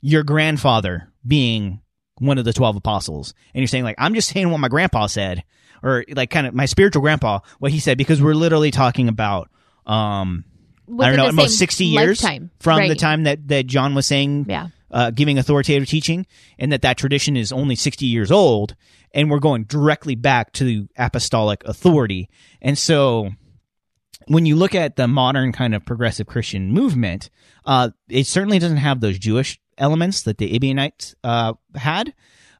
[0.00, 1.80] your grandfather being
[2.18, 5.06] one of the 12 apostles and you're saying like i'm just saying what my grandpa
[5.06, 5.42] said
[5.82, 9.48] or like kind of my spiritual grandpa what he said because we're literally talking about
[9.86, 10.44] um
[11.00, 12.50] i don't know almost 60 years lifetime.
[12.60, 12.88] from right.
[12.88, 14.68] the time that that john was saying Yeah.
[14.90, 16.26] uh, giving authoritative teaching
[16.58, 18.76] and that that tradition is only 60 years old
[19.14, 22.28] and we're going directly back to apostolic authority.
[22.60, 23.30] And so
[24.26, 27.28] when you look at the modern kind of progressive christian movement
[27.66, 32.14] uh, it certainly doesn't have those jewish elements that the Ebionites uh, had,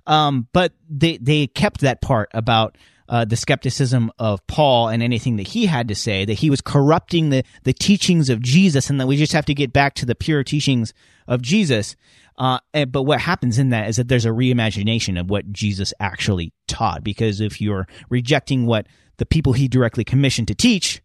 [0.07, 2.77] um, but they they kept that part about
[3.09, 6.61] uh, the skepticism of Paul and anything that he had to say, that he was
[6.61, 10.07] corrupting the the teachings of Jesus, and that we just have to get back to
[10.07, 10.95] the pure teachings
[11.27, 11.97] of Jesus.
[12.39, 15.93] Uh, and, but what happens in that is that there's a reimagination of what Jesus
[16.01, 18.87] actually taught, because if you're rejecting what
[19.19, 21.03] the people he directly commissioned to teach,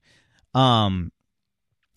[0.54, 1.12] um,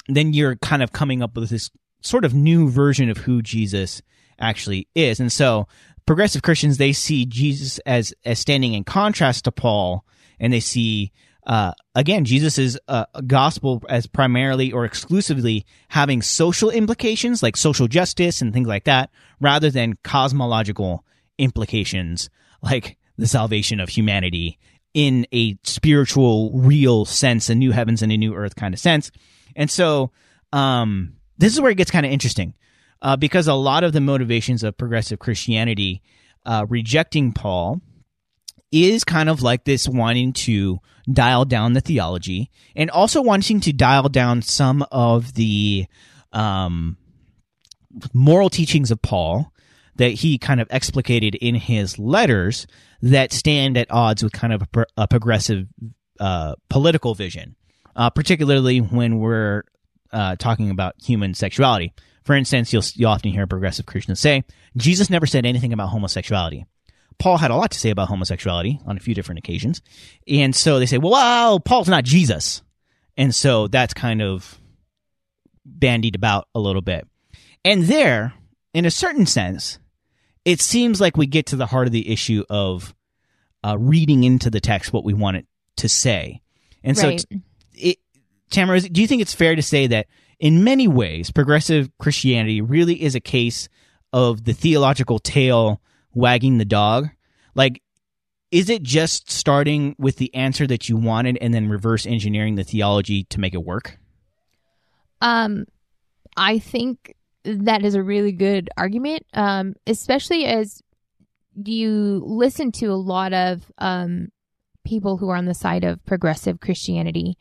[0.09, 1.71] then you're kind of coming up with this
[2.03, 4.03] sort of new version of who Jesus
[4.39, 5.21] actually is.
[5.21, 5.69] And so
[6.11, 10.05] progressive Christians, they see Jesus as, as standing in contrast to Paul
[10.41, 11.13] and they see,
[11.47, 18.43] uh, again, Jesus a gospel as primarily or exclusively having social implications like social justice
[18.43, 21.05] and things like that rather than cosmological
[21.39, 22.29] implications
[22.61, 24.59] like the salvation of humanity
[24.93, 29.13] in a spiritual, real sense, a new heavens and a new earth kind of sense.
[29.55, 30.11] And so,
[30.53, 32.55] um, this is where it gets kind of interesting
[33.03, 36.03] uh, because a lot of the motivations of progressive Christianity
[36.45, 37.81] uh, rejecting Paul
[38.73, 40.79] is kind of like this wanting to
[41.11, 45.87] dial down the theology and also wanting to dial down some of the
[46.33, 46.97] um,
[48.13, 49.53] moral teachings of Paul
[49.97, 52.67] that he kind of explicated in his letters
[53.03, 55.67] that stand at odds with kind of a, pro- a progressive
[56.21, 57.57] uh, political vision,
[57.97, 59.65] uh, particularly when we're
[60.13, 61.93] uh, talking about human sexuality.
[62.25, 64.45] For instance, you'll, you'll often hear progressive Christians say,
[64.77, 66.67] Jesus never said anything about homosexuality.
[67.19, 69.83] Paul had a lot to say about homosexuality on a few different occasions.
[70.27, 72.63] And so they say, well, well Paul's not Jesus.
[73.17, 74.59] And so that's kind of
[75.65, 77.07] bandied about a little bit.
[77.65, 78.33] And there,
[78.73, 79.79] in a certain sense,
[80.45, 82.95] it seems like we get to the heart of the issue of
[83.63, 86.41] uh, reading into the text what we want it to say.
[86.83, 87.21] And Right.
[87.21, 87.43] so, t-
[87.75, 87.99] it,
[88.51, 90.07] Tamara, is- do you think it's fair to say that
[90.41, 93.69] in many ways, progressive Christianity really is a case
[94.13, 95.81] of the theological tail
[96.13, 97.09] wagging the dog?
[97.55, 97.83] Like,
[98.51, 102.65] is it just starting with the answer that you wanted and then reverse engineering the
[102.65, 103.99] theology to make it work?
[105.21, 105.67] Um,
[106.37, 110.83] I think that is a really good argument, um, especially as
[111.55, 114.29] you listen to a lot of um,
[114.85, 117.37] people who are on the side of progressive Christianity.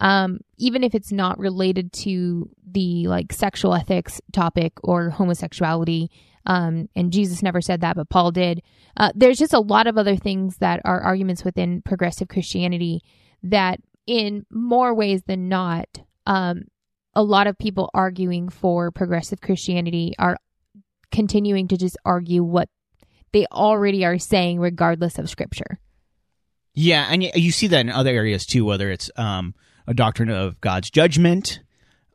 [0.00, 6.10] Um, even if it's not related to the like sexual ethics topic or homosexuality,
[6.46, 8.62] um, and Jesus never said that, but Paul did.
[8.96, 13.02] Uh, there's just a lot of other things that are arguments within progressive Christianity
[13.42, 15.86] that, in more ways than not,
[16.26, 16.62] um,
[17.14, 20.38] a lot of people arguing for progressive Christianity are
[21.10, 22.68] continuing to just argue what
[23.32, 25.78] they already are saying, regardless of scripture.
[26.74, 29.54] Yeah, and you see that in other areas too, whether it's um,
[29.90, 31.60] a doctrine of God's judgment.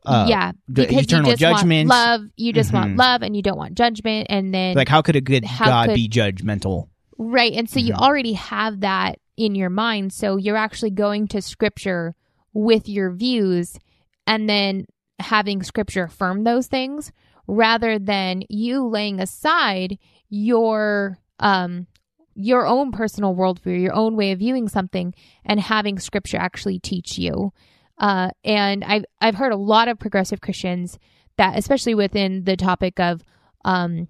[0.04, 1.88] Uh, yeah, the because eternal you just judgment.
[1.90, 2.30] want love.
[2.36, 2.74] You just Mhm.
[2.74, 4.28] want love, and you don't want judgment.
[4.30, 6.88] And then Like, how could a good God could- be judgmental?
[7.18, 7.52] Right.
[7.52, 7.98] And so you Mhm.
[8.00, 10.12] already have that in your mind.
[10.12, 12.14] So you're actually going to scripture
[12.54, 13.78] with your views
[14.26, 14.86] and then
[15.18, 17.10] having scripture affirm those things
[17.46, 19.98] rather than you laying aside
[20.30, 21.86] your um
[22.36, 27.18] your own personal worldview, your own way of viewing something and having scripture actually teach
[27.18, 27.52] you.
[27.98, 30.98] Uh, and I've I've heard a lot of progressive Christians
[31.38, 33.22] that especially within the topic of
[33.64, 34.08] um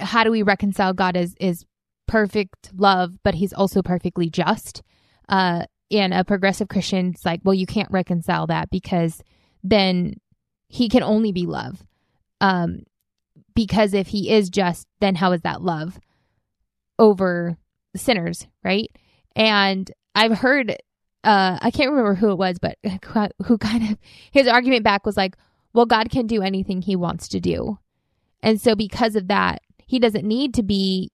[0.00, 1.64] how do we reconcile God as is
[2.08, 4.82] perfect love, but he's also perfectly just.
[5.28, 9.22] Uh, and a progressive Christian's like, well, you can't reconcile that because
[9.62, 10.14] then
[10.68, 11.84] he can only be love.
[12.40, 12.80] Um,
[13.54, 16.00] because if he is just, then how is that love
[17.02, 17.58] over
[17.96, 18.88] sinners, right?
[19.34, 20.70] And I've heard,
[21.24, 22.78] uh, I can't remember who it was, but
[23.44, 23.98] who kind of
[24.30, 25.36] his argument back was like,
[25.74, 27.78] well, God can do anything he wants to do.
[28.42, 31.10] And so because of that, he doesn't need to be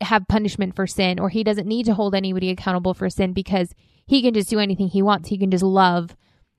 [0.00, 3.72] have punishment for sin or he doesn't need to hold anybody accountable for sin because
[4.06, 5.28] he can just do anything he wants.
[5.28, 6.16] He can just love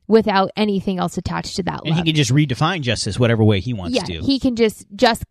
[0.08, 1.98] without anything else attached to that And love.
[1.98, 4.20] he can just redefine justice whatever way he wants yeah, to.
[4.22, 5.24] he can just just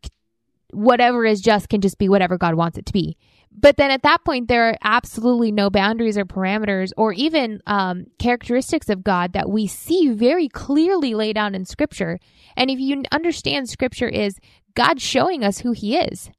[0.72, 3.16] whatever is just can just be whatever God wants it to be.
[3.54, 8.06] But then at that point, there are absolutely no boundaries or parameters or even um,
[8.18, 12.18] characteristics of God that we see very clearly laid out in Scripture.
[12.56, 14.38] And if you understand Scripture is
[14.74, 16.30] God showing us who He is,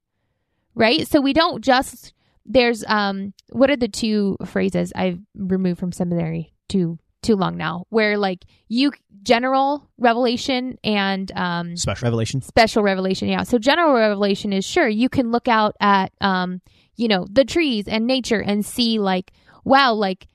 [0.73, 1.07] right?
[1.07, 2.13] So we don't just
[2.45, 7.85] there's um what are the two phrases I've removed from seminary too too long now
[7.89, 8.91] where like you
[9.23, 12.41] general revelation and um Special revelation.
[12.41, 13.43] special revelation yeah.
[13.43, 16.61] So general revelation is sure you can look out at um
[16.95, 19.31] you know the trees and nature and see like
[19.63, 20.27] wow like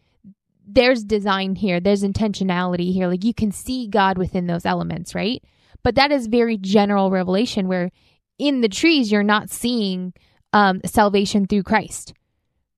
[0.67, 3.07] there's design here there's intentionality here.
[3.09, 5.43] Like you can see god within those elements right?
[5.85, 7.91] But that is very general revelation where
[8.39, 10.13] in the trees you're not seeing
[10.53, 12.15] um salvation through christ.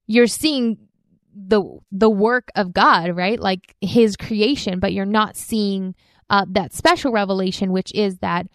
[0.06, 0.76] You're seeing
[1.46, 5.94] the the work of god right like his creation but you're not seeing
[6.28, 8.46] uh, that special revelation which is that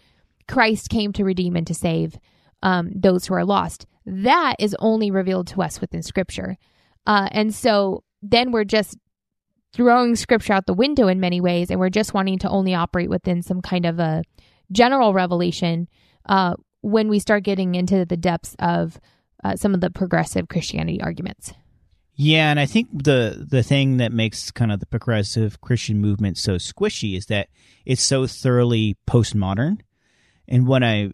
[0.48, 2.18] Christ came to redeem and to save
[2.62, 3.86] um, those who are lost.
[4.04, 6.56] That is only revealed to us within Scripture.
[7.06, 8.96] Uh, and so then we're just
[9.72, 13.10] throwing Scripture out the window in many ways, and we're just wanting to only operate
[13.10, 14.22] within some kind of a
[14.72, 15.88] general revelation
[16.28, 19.00] uh, when we start getting into the depths of
[19.44, 21.52] uh, some of the progressive Christianity arguments.
[22.18, 26.38] Yeah, and I think the the thing that makes kind of the progressive Christian movement
[26.38, 27.48] so squishy is that
[27.84, 29.80] it's so thoroughly postmodern.
[30.48, 31.10] And what I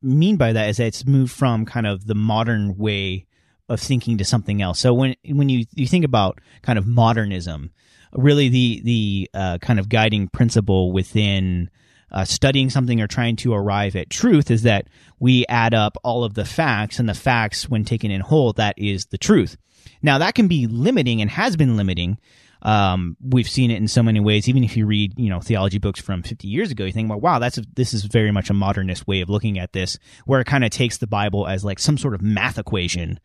[0.00, 3.26] mean by that is that it's moved from kind of the modern way
[3.68, 4.78] of thinking to something else.
[4.78, 7.72] So when when you you think about kind of modernism,
[8.12, 11.68] really the the uh, kind of guiding principle within
[12.12, 14.86] uh, studying something or trying to arrive at truth is that
[15.18, 18.78] we add up all of the facts, and the facts, when taken in whole, that
[18.78, 19.56] is the truth.
[20.02, 22.18] Now, that can be limiting and has been limiting.
[22.64, 24.48] Um, we've seen it in so many ways.
[24.48, 27.20] Even if you read, you know, theology books from 50 years ago, you think, well,
[27.20, 30.40] wow, that's a, this is very much a modernist way of looking at this, where
[30.40, 33.20] it kind of takes the Bible as like some sort of math equation,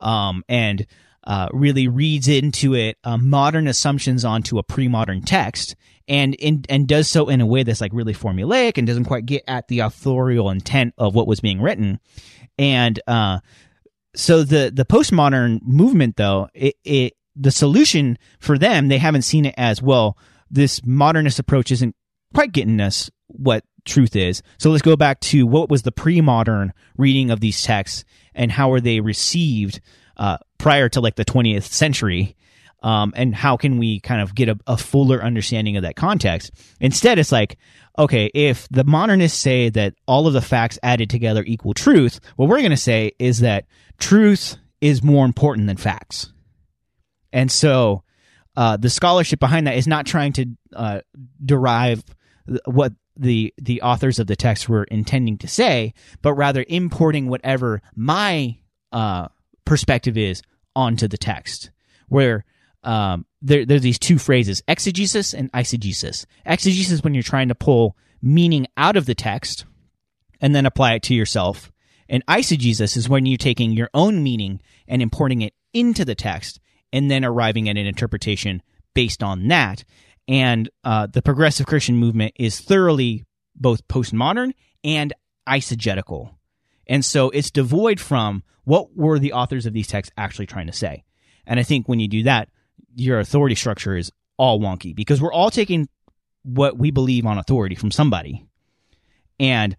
[0.00, 0.86] um, and
[1.24, 5.74] uh, really reads into it uh, modern assumptions onto a pre-modern text,
[6.06, 9.26] and in, and does so in a way that's like really formulaic and doesn't quite
[9.26, 11.98] get at the authorial intent of what was being written,
[12.58, 13.40] and uh,
[14.14, 19.44] so the the postmodern movement though it, it the solution for them they haven't seen
[19.44, 20.16] it as well
[20.50, 21.94] this modernist approach isn't
[22.32, 24.42] quite getting us what truth is.
[24.58, 28.04] So let's go back to what was the pre-modern reading of these texts
[28.34, 29.80] and how were they received
[30.16, 32.36] uh, prior to like the 20th century
[32.82, 36.50] um, and how can we kind of get a, a fuller understanding of that context?
[36.80, 37.58] Instead it's like
[37.96, 42.48] okay, if the modernists say that all of the facts added together equal truth, what
[42.48, 43.66] we're going to say is that
[43.98, 46.32] truth is more important than facts.
[47.32, 48.02] And so
[48.56, 51.00] uh, the scholarship behind that is not trying to uh,
[51.44, 52.02] derive
[52.66, 57.80] what the the authors of the text were intending to say, but rather importing whatever
[57.94, 58.58] my
[58.92, 59.28] uh,
[59.64, 60.42] perspective is
[60.74, 61.70] onto the text.
[62.08, 62.44] Where
[62.82, 66.26] um, there, there are these two phrases, exegesis and eisegesis.
[66.44, 69.64] Exegesis when you're trying to pull meaning out of the text
[70.40, 71.72] and then apply it to yourself.
[72.08, 76.60] And eisegesis is when you're taking your own meaning and importing it into the text
[76.92, 78.62] and then arriving at an interpretation
[78.94, 79.84] based on that.
[80.28, 83.24] And uh, the progressive Christian movement is thoroughly
[83.56, 84.52] both postmodern
[84.82, 85.12] and
[85.48, 86.34] eisegetical.
[86.86, 90.72] And so it's devoid from what were the authors of these texts actually trying to
[90.72, 91.04] say.
[91.46, 92.48] And I think when you do that,
[92.94, 95.88] your authority structure is all wonky because we're all taking
[96.42, 98.46] what we believe on authority from somebody.
[99.40, 99.76] And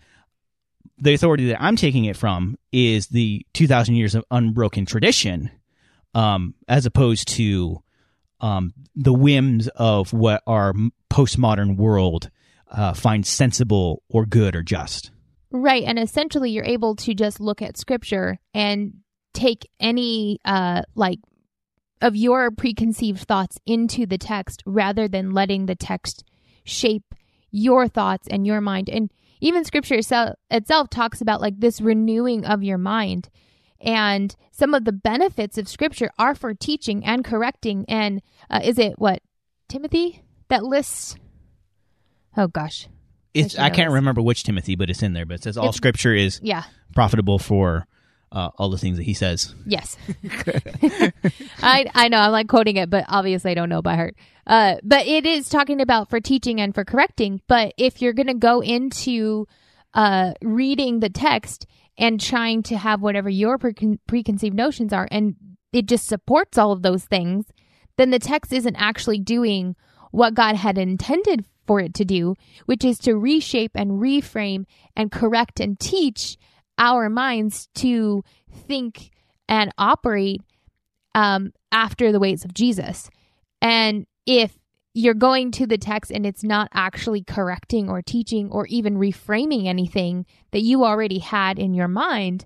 [0.97, 5.51] the authority that I'm taking it from is the 2,000 years of unbroken tradition,
[6.13, 7.83] um, as opposed to
[8.41, 10.73] um, the whims of what our
[11.09, 12.29] postmodern world
[12.69, 15.11] uh, finds sensible or good or just.
[15.51, 15.83] Right.
[15.83, 18.95] And essentially, you're able to just look at scripture and
[19.33, 21.19] take any uh, like
[22.01, 26.23] of your preconceived thoughts into the text rather than letting the text
[26.63, 27.15] shape
[27.51, 28.89] your thoughts and your mind.
[28.89, 29.11] And
[29.41, 33.29] even scripture itself, itself talks about like this renewing of your mind.
[33.79, 37.85] And some of the benefits of scripture are for teaching and correcting.
[37.87, 39.21] And uh, is it what,
[39.67, 41.15] Timothy, that lists?
[42.37, 42.87] Oh, gosh.
[43.33, 45.25] It's I, I can't remember which Timothy, but it's in there.
[45.25, 46.63] But it says all it's, scripture is yeah
[46.95, 47.85] profitable for
[48.35, 49.55] uh, all the things that he says.
[49.65, 49.95] Yes,
[51.61, 54.15] I I know I'm like quoting it, but obviously I don't know by heart.
[54.45, 57.41] Uh, but it is talking about for teaching and for correcting.
[57.47, 59.47] But if you're going to go into
[59.93, 61.65] uh, reading the text
[61.97, 65.35] and trying to have whatever your pre- preconceived notions are, and
[65.71, 67.45] it just supports all of those things,
[67.97, 69.75] then the text isn't actually doing
[70.11, 74.65] what God had intended for it to do, which is to reshape and reframe
[74.95, 76.37] and correct and teach
[76.77, 78.23] our minds to
[78.67, 79.11] think
[79.47, 80.41] and operate
[81.13, 83.09] um, after the ways of Jesus.
[83.61, 84.57] And if
[84.93, 89.65] you're going to the text and it's not actually correcting or teaching or even reframing
[89.65, 92.45] anything that you already had in your mind,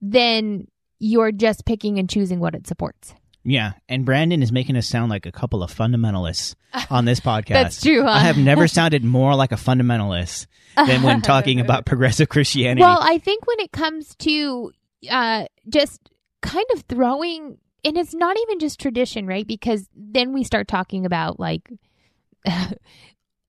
[0.00, 0.68] then
[0.98, 3.14] you're just picking and choosing what it supports.
[3.44, 6.54] Yeah, and Brandan is making us sound like a couple of fundamentalists
[6.90, 7.48] on this podcast.
[7.48, 8.02] That's true.
[8.02, 8.10] Huh?
[8.10, 12.80] I have never sounded more like a fundamentalist than when talking about progressive Christianity.
[12.80, 14.72] Well, I think when it comes to
[15.10, 19.46] uh, just kind of throwing, and it's not even just tradition, right?
[19.46, 21.70] Because then we start talking about like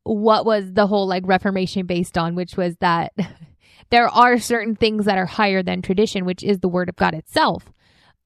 [0.04, 3.14] what was the whole like Reformation based on, which was that
[3.90, 7.14] there are certain things that are higher than tradition, which is the Word of God
[7.14, 7.72] itself.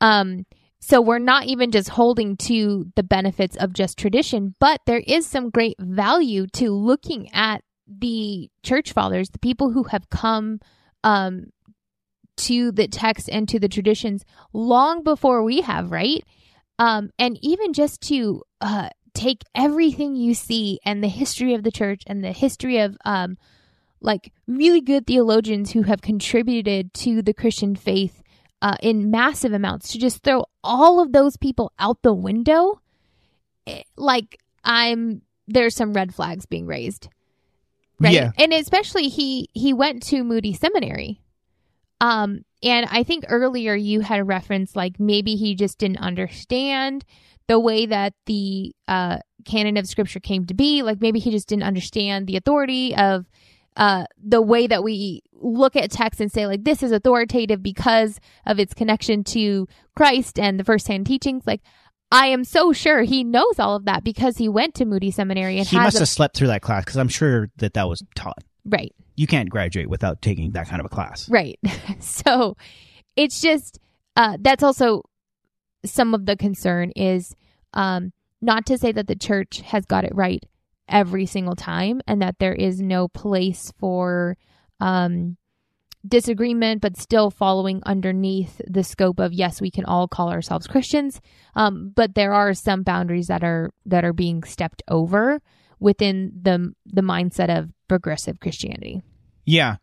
[0.01, 0.45] Um,
[0.79, 5.25] so we're not even just holding to the benefits of just tradition, but there is
[5.25, 10.59] some great value to looking at the church fathers, the people who have come
[11.03, 11.47] um,
[12.37, 14.23] to the text and to the traditions
[14.53, 16.23] long before we have, right?
[16.77, 21.71] Um, and even just to uh, take everything you see and the history of the
[21.71, 23.37] church and the history of um,
[23.99, 28.23] like really good theologians who have contributed to the Christian faith
[28.61, 32.81] uh, in massive amounts to just throw all of those people out the window,
[33.67, 37.09] eh, like I'm there's some red flags being raised.
[37.99, 38.13] Right.
[38.13, 38.31] Yeah.
[38.37, 41.21] And especially he he went to Moody Seminary.
[42.01, 47.05] Um and I think earlier you had referenced like maybe he just didn't understand
[47.47, 50.83] the way that the uh, canon of scripture came to be.
[50.83, 53.25] Like maybe he just didn't understand the authority of
[53.79, 58.19] uh, the way that we look at text and say like this is authoritative because
[58.45, 61.47] of its connection to Christ and the firsthand teachings.
[61.47, 61.61] Like
[62.11, 65.57] I am so sure he knows all of that because he went to Moody Seminary
[65.57, 68.03] and he must a- have slept through that class because I'm sure that that was
[68.15, 68.43] taught.
[68.65, 68.93] right.
[69.15, 71.29] You can't graduate without taking that kind of a class.
[71.29, 71.59] Right.
[71.99, 72.55] so
[73.15, 73.79] it's just
[74.15, 75.03] uh, that's also
[75.85, 77.35] some of the concern is
[77.73, 78.11] um,
[78.41, 80.43] not to say that the church has got it right
[80.89, 84.37] every single time and that there is no place for
[84.79, 85.37] um,
[86.07, 91.21] disagreement, but still following underneath the scope of yes, we can all call ourselves Christians,
[91.55, 95.41] um, but there are some boundaries that are that are being stepped over
[95.79, 99.01] within the the mindset of progressive Christianity.
[99.45, 99.77] Yeah,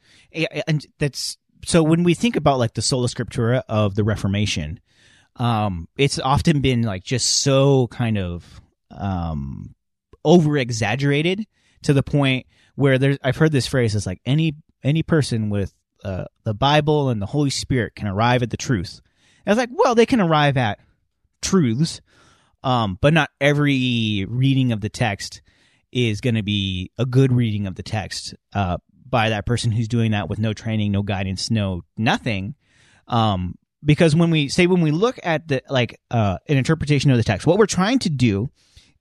[0.66, 4.80] and that's so when we think about like the sola scriptura of the Reformation,
[5.36, 9.74] um, it's often been like just so kind of um,
[10.26, 11.46] over exaggerated
[11.82, 15.72] to the point where there's I've heard this phrase is like any any person with
[16.04, 19.00] uh, the Bible and the Holy Spirit can arrive at the truth.
[19.44, 20.80] And I was like, well, they can arrive at
[21.40, 22.00] truths,
[22.62, 25.40] um, but not every reading of the text
[25.92, 28.76] is going to be a good reading of the text uh,
[29.08, 32.54] by that person who's doing that with no training, no guidance, no nothing.
[33.08, 33.54] Um,
[33.84, 37.22] because when we say when we look at the like uh, an interpretation of the
[37.22, 38.50] text, what we're trying to do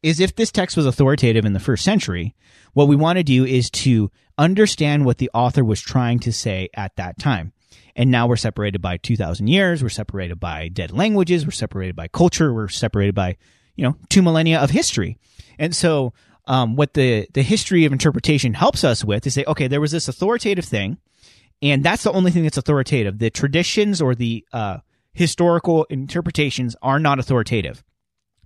[0.03, 2.35] is if this text was authoritative in the first century,
[2.73, 6.69] what we want to do is to understand what the author was trying to say
[6.73, 7.53] at that time.
[7.95, 9.81] And now we're separated by 2,000 years.
[9.81, 11.45] We're separated by dead languages.
[11.45, 12.53] We're separated by culture.
[12.53, 13.37] We're separated by,
[13.75, 15.17] you know, two millennia of history.
[15.57, 16.13] And so,
[16.47, 19.91] um, what the, the history of interpretation helps us with is say, okay, there was
[19.91, 20.97] this authoritative thing,
[21.61, 23.17] and that's the only thing that's authoritative.
[23.17, 24.77] The traditions or the uh,
[25.13, 27.83] historical interpretations are not authoritative.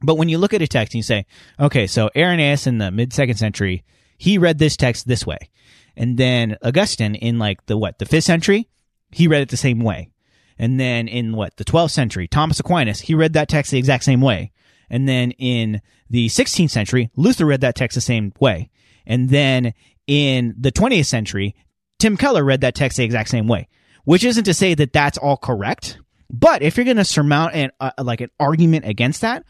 [0.02, 1.26] But when you look at a text and you say,
[1.60, 3.84] okay, so Irenaeus in the mid second century,
[4.18, 5.50] he read this text this way.
[5.96, 8.70] And then Augustine in like the what, the fifth century,
[9.12, 10.10] he read it the same way.
[10.58, 14.04] And then in what, the 12th century, Thomas Aquinas, he read that text the exact
[14.04, 14.52] same way.
[14.90, 18.70] And then in the 16th century, Luther read that text the same way.
[19.06, 19.74] And then
[20.06, 21.56] in the 20th century,
[21.98, 23.68] Tim Keller read that text the exact same way,
[24.04, 26.00] which isn't to say that that's all correct.
[26.30, 29.44] But if you're going to surmount an, uh, like an argument against that,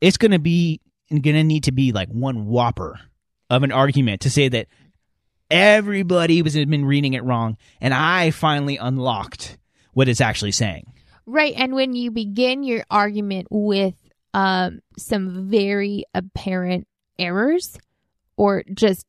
[0.00, 0.80] it's going to be
[1.10, 3.00] going to need to be like one whopper
[3.48, 4.68] of an argument to say that
[5.50, 9.58] everybody was been reading it wrong and I finally unlocked
[9.92, 10.92] what it's actually saying.
[11.26, 11.54] Right.
[11.56, 13.94] And when you begin your argument with
[14.32, 16.86] um, some very apparent
[17.18, 17.76] errors
[18.36, 19.04] or just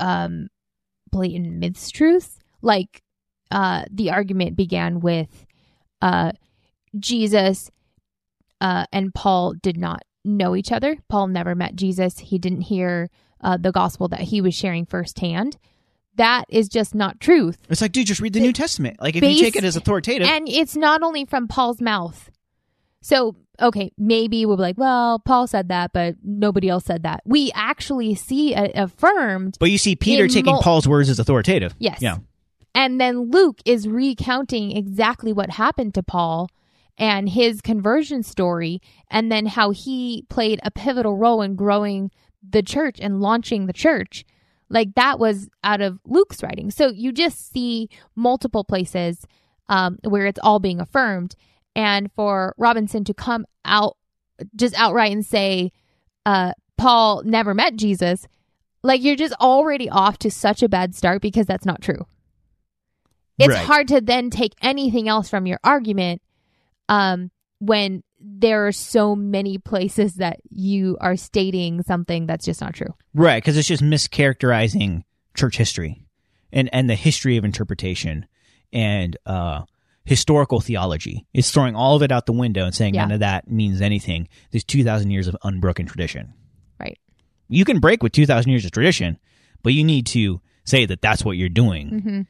[0.00, 0.48] um,
[1.10, 3.02] blatant mistruths, like
[3.50, 5.46] uh, the argument began with
[6.00, 6.32] uh,
[6.98, 7.70] Jesus
[8.60, 10.96] uh, and Paul did not know each other.
[11.08, 12.18] Paul never met Jesus.
[12.18, 13.08] He didn't hear
[13.40, 15.56] uh, the gospel that he was sharing firsthand.
[16.16, 17.58] That is just not truth.
[17.68, 19.00] It's like, dude, just read the New Testament.
[19.00, 22.30] Like, if you take it as authoritative, And it's not only from Paul's mouth.
[23.02, 27.20] So, okay, maybe we'll be like, well, Paul said that, but nobody else said that.
[27.26, 29.58] We actually see it affirmed.
[29.60, 31.74] but you see Peter taking mul- Paul's words as authoritative.
[31.78, 32.00] Yes.
[32.00, 32.18] Yeah.
[32.74, 36.48] And then Luke is recounting exactly what happened to Paul
[36.98, 38.80] and his conversion story,
[39.10, 42.10] and then how he played a pivotal role in growing
[42.48, 44.24] the church and launching the church.
[44.68, 46.70] Like that was out of Luke's writing.
[46.70, 49.26] So you just see multiple places
[49.68, 51.36] um, where it's all being affirmed.
[51.74, 53.96] And for Robinson to come out
[54.54, 55.72] just outright and say,
[56.24, 58.26] uh, Paul never met Jesus,
[58.82, 62.06] like you're just already off to such a bad start because that's not true.
[63.38, 63.66] It's Right.
[63.66, 66.22] hard to then take anything else from your argument
[66.88, 72.74] um, when there are so many places that you are stating something that's just not
[72.74, 72.94] true.
[73.14, 75.02] Right, because it's just mischaracterizing
[75.36, 76.02] church history
[76.52, 78.26] and and the history of interpretation
[78.72, 79.62] and uh,
[80.04, 81.26] historical theology.
[81.34, 83.02] It's throwing all of it out the window and saying Yeah.
[83.02, 84.28] none of that means anything.
[84.50, 86.32] There's two thousand years of unbroken tradition.
[86.80, 86.98] Right.
[87.48, 89.18] You can break with two thousand years of tradition,
[89.62, 92.00] but you need to say that that's what you're doing.
[92.00, 92.20] hmm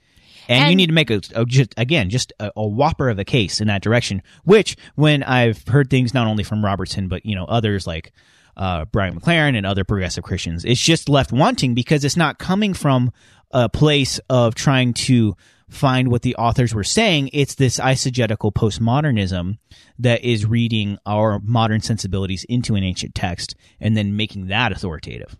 [0.48, 3.24] And, you need to make a, a just again just a, a whopper of a
[3.24, 4.22] case in that direction.
[4.44, 8.12] Which, when I've heard things not only from Robertson but you know others like
[8.56, 12.74] uh, Brian McLaren and other progressive Christians, it's just left wanting because it's not coming
[12.74, 13.12] from
[13.50, 15.36] a place of trying to
[15.68, 17.30] find what the authors were saying.
[17.32, 19.58] It's this eisegetical postmodernism
[19.98, 25.36] that is reading our modern sensibilities into an ancient text and then making that authoritative.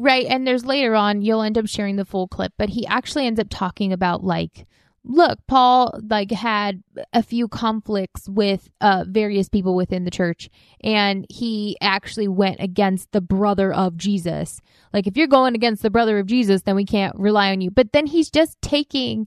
[0.00, 0.26] Right.
[0.26, 3.40] And there's later on, you'll end up sharing the full clip, but he actually ends
[3.40, 4.64] up talking about like
[5.04, 6.82] look, Paul like had
[7.12, 10.50] a few conflicts with uh, various people within the church,
[10.84, 14.60] and he actually went against the brother of Jesus.
[14.92, 17.70] Like, if you're going against the brother of Jesus, then we can't rely on you.
[17.70, 19.26] But then he's just taking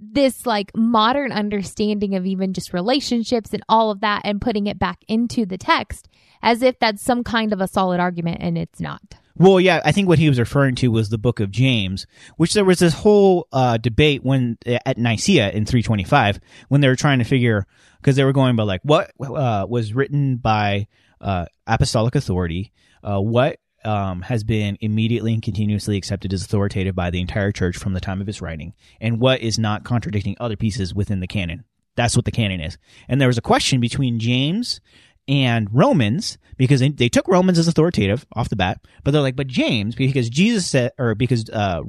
[0.00, 4.78] this like modern understanding of even just relationships and all of that and putting it
[4.78, 6.08] back into the text
[6.40, 9.02] as if that's some kind of a solid argument, and it's not.
[9.38, 12.54] Well, yeah, I think what he was referring to was the book of James, which
[12.54, 17.20] there was this whole uh, debate when at Nicaea in 325 when they were trying
[17.20, 17.66] to figure
[18.00, 20.88] because they were going by like what uh, was written by
[21.20, 22.72] uh, apostolic authority,
[23.02, 27.76] uh, what um, has been immediately and continuously accepted as authoritative by the entire church
[27.76, 31.28] from the time of its writing, and what is not contradicting other pieces within the
[31.28, 31.64] canon.
[31.94, 32.78] That's what the canon is.
[33.08, 34.80] And there was a question between James
[35.28, 39.36] and Romans because they, they took Romans as authoritative off the bat, but they're like,
[39.36, 41.82] but James, because Jesus said, or because uh,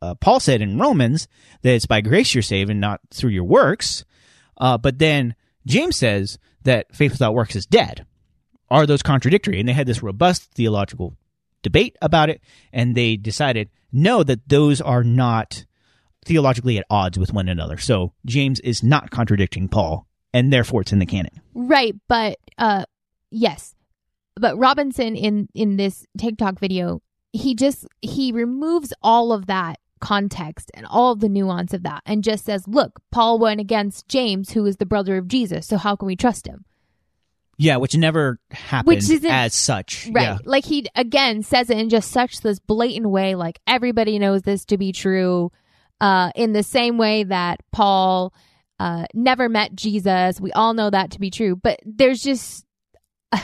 [0.00, 1.28] uh, Paul said in Romans
[1.62, 4.04] that it's by grace you're saved and not through your works.
[4.56, 5.34] Uh, but then
[5.66, 8.06] James says that faith without works is dead.
[8.70, 9.60] Are those contradictory?
[9.60, 11.14] And they had this robust theological
[11.62, 12.40] debate about it,
[12.72, 15.64] and they decided no, that those are not
[16.24, 17.78] theologically at odds with one another.
[17.78, 21.40] So James is not contradicting Paul and therefore it's in the canon.
[21.54, 22.84] Right, but uh
[23.30, 23.74] yes.
[24.36, 27.00] But Robinson in in this TikTok video,
[27.32, 32.02] he just he removes all of that context and all of the nuance of that
[32.04, 35.78] and just says, "Look, Paul went against James who is the brother of Jesus, so
[35.78, 36.64] how can we trust him?"
[37.56, 40.08] Yeah, which never happened which isn't, as such.
[40.12, 40.22] Right.
[40.22, 40.38] Yeah.
[40.44, 44.64] Like he again says it in just such this blatant way like everybody knows this
[44.66, 45.52] to be true
[46.00, 48.34] uh in the same way that Paul
[48.84, 50.38] uh, never met Jesus.
[50.38, 52.66] We all know that to be true, but there's just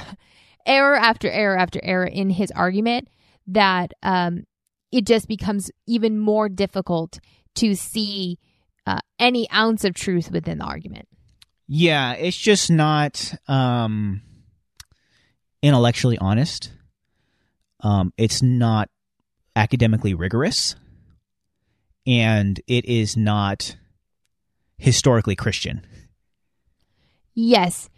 [0.66, 3.08] error after error after error in his argument
[3.46, 4.44] that um,
[4.92, 7.20] it just becomes even more difficult
[7.54, 8.38] to see
[8.86, 11.08] uh, any ounce of truth within the argument.
[11.66, 14.20] Yeah, it's just not um,
[15.62, 16.70] intellectually honest.
[17.82, 18.90] Um, it's not
[19.56, 20.76] academically rigorous,
[22.06, 23.76] and it is not
[24.80, 25.86] historically Christian.
[27.34, 27.88] Yes.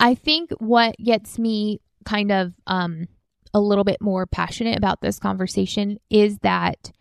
[0.00, 3.06] I think what gets me kind of um,
[3.54, 6.92] a little bit more passionate about this conversation is that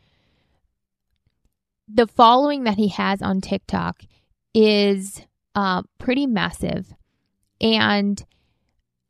[1.88, 4.04] the following that he has on TikTok
[4.54, 5.22] is
[5.56, 6.94] uh, pretty massive.
[7.62, 8.24] And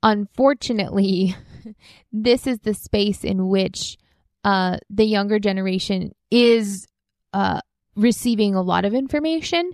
[0.03, 1.35] unfortunately,
[2.11, 3.97] this is the space in which
[4.43, 6.87] uh, the younger generation is
[7.33, 7.61] uh,
[7.95, 9.71] receiving a lot of information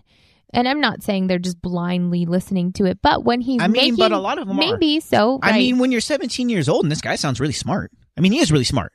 [0.53, 3.73] and I'm not saying they're just blindly listening to it, but when he's I mean,
[3.73, 5.01] making, but a lot of them maybe are.
[5.01, 5.39] so.
[5.41, 7.91] I mean, when you're 17 years old and this guy sounds really smart.
[8.17, 8.93] I mean, he is really smart.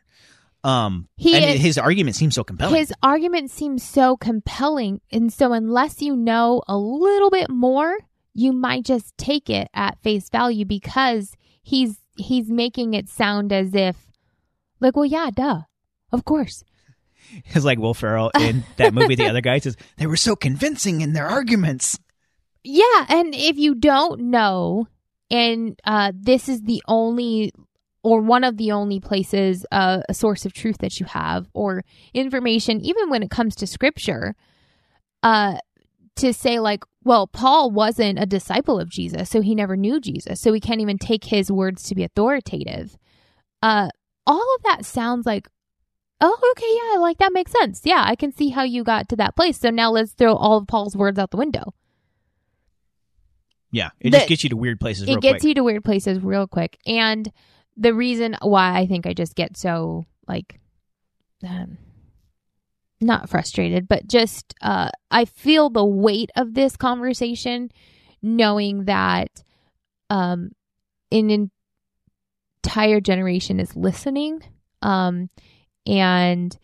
[0.65, 2.75] Um, he and is, his argument seems so compelling.
[2.75, 7.97] His argument seems so compelling, and so unless you know a little bit more,
[8.35, 13.75] you might just take it at face value because he's he's making it sound as
[13.75, 13.97] if,
[14.81, 15.63] like, well, yeah, duh,
[16.13, 16.65] of course.
[17.55, 19.14] It's like Will Ferrell in that movie.
[19.14, 21.99] the other guy says they were so convincing in their arguments.
[22.64, 24.87] Yeah, and if you don't know,
[25.31, 27.53] and uh, this is the only
[28.03, 31.83] or one of the only places uh, a source of truth that you have or
[32.14, 34.35] information, even when it comes to scripture,
[35.22, 35.59] uh,
[36.16, 40.41] to say like, well, Paul wasn't a disciple of Jesus, so he never knew Jesus,
[40.41, 42.97] so we can't even take his words to be authoritative.
[43.62, 43.89] Uh,
[44.26, 45.49] all of that sounds like
[46.21, 47.83] oh, okay, yeah, like that makes sense.
[47.85, 49.59] Yeah, I can see how you got to that place.
[49.59, 51.75] So now let's throw all of Paul's words out the window.
[53.71, 55.09] Yeah, it the, just gets you to weird places.
[55.09, 55.45] It gets quick.
[55.45, 56.79] you to weird places real quick.
[56.87, 57.31] And
[57.77, 60.59] the reason why I think I just get so like,
[61.47, 61.79] um,
[63.01, 67.71] not frustrated, but just uh, I feel the weight of this conversation,
[68.23, 69.45] knowing that
[70.11, 70.51] um,
[71.12, 71.51] an
[72.64, 74.43] entire generation is listening.
[74.83, 75.31] Um,
[75.89, 76.57] and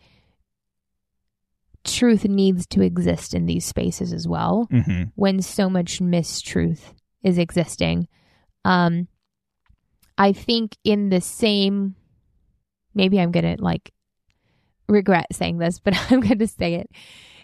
[1.83, 5.03] truth needs to exist in these spaces as well mm-hmm.
[5.15, 8.07] when so much mistruth is existing
[8.63, 9.07] um
[10.17, 11.95] i think in the same
[12.93, 13.91] maybe i'm gonna like
[14.87, 16.89] regret saying this but i'm gonna say it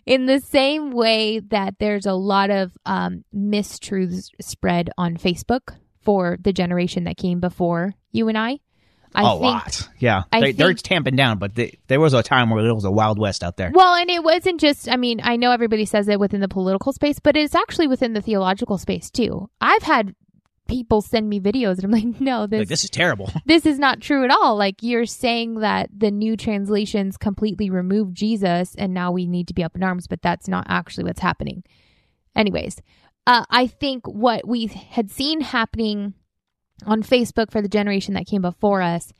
[0.05, 6.37] in the same way that there's a lot of um mistruths spread on facebook for
[6.41, 8.57] the generation that came before you and i
[9.13, 9.89] I a lot.
[9.99, 10.23] Yeah.
[10.31, 13.19] They, are tamping down, but they, there was a time where it was a wild
[13.19, 13.71] west out there.
[13.73, 16.93] Well, and it wasn't just, I mean, I know everybody says it within the political
[16.93, 19.49] space, but it's actually within the theological space too.
[19.59, 20.15] I've had
[20.67, 23.29] people send me videos and I'm like, no, this like this is terrible.
[23.45, 24.55] this is not true at all.
[24.55, 29.53] Like you're saying that the new translations completely remove Jesus and now we need to
[29.53, 31.63] be up in arms, but that's not actually what's happening.
[32.35, 32.81] Anyways,
[33.27, 36.13] uh, I think what we had seen happening
[36.85, 39.11] on Facebook for the generation that came before us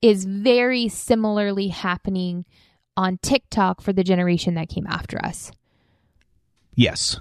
[0.00, 2.44] is very similarly happening
[2.96, 5.52] on TikTok for the generation that came after us.
[6.74, 7.20] Yes.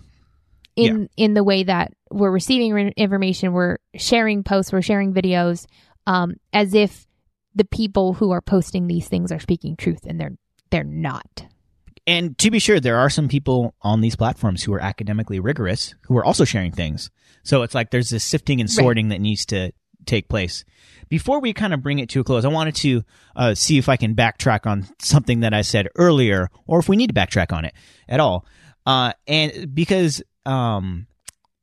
[0.75, 5.65] In in the way that we're receiving re- information, we're sharing posts, we're sharing videos,
[6.05, 7.07] um, as if
[7.55, 10.37] the people who are posting these things are speaking truth, and they're
[10.69, 11.47] they're not.
[12.05, 15.95] And to be sure, there are some people on these platforms who are academically rigorous
[16.03, 17.09] who are also sharing things.
[17.43, 19.71] So it's like there's this sifting and sorting that needs to
[20.07, 20.65] take place.
[21.09, 23.03] Before we kind of bring it to a close, I wanted to
[23.35, 26.97] uh, see if I can backtrack on something that I said earlier, or if we
[26.97, 27.73] need to backtrack on it
[28.09, 28.45] at all.
[28.85, 31.07] Uh, and because um,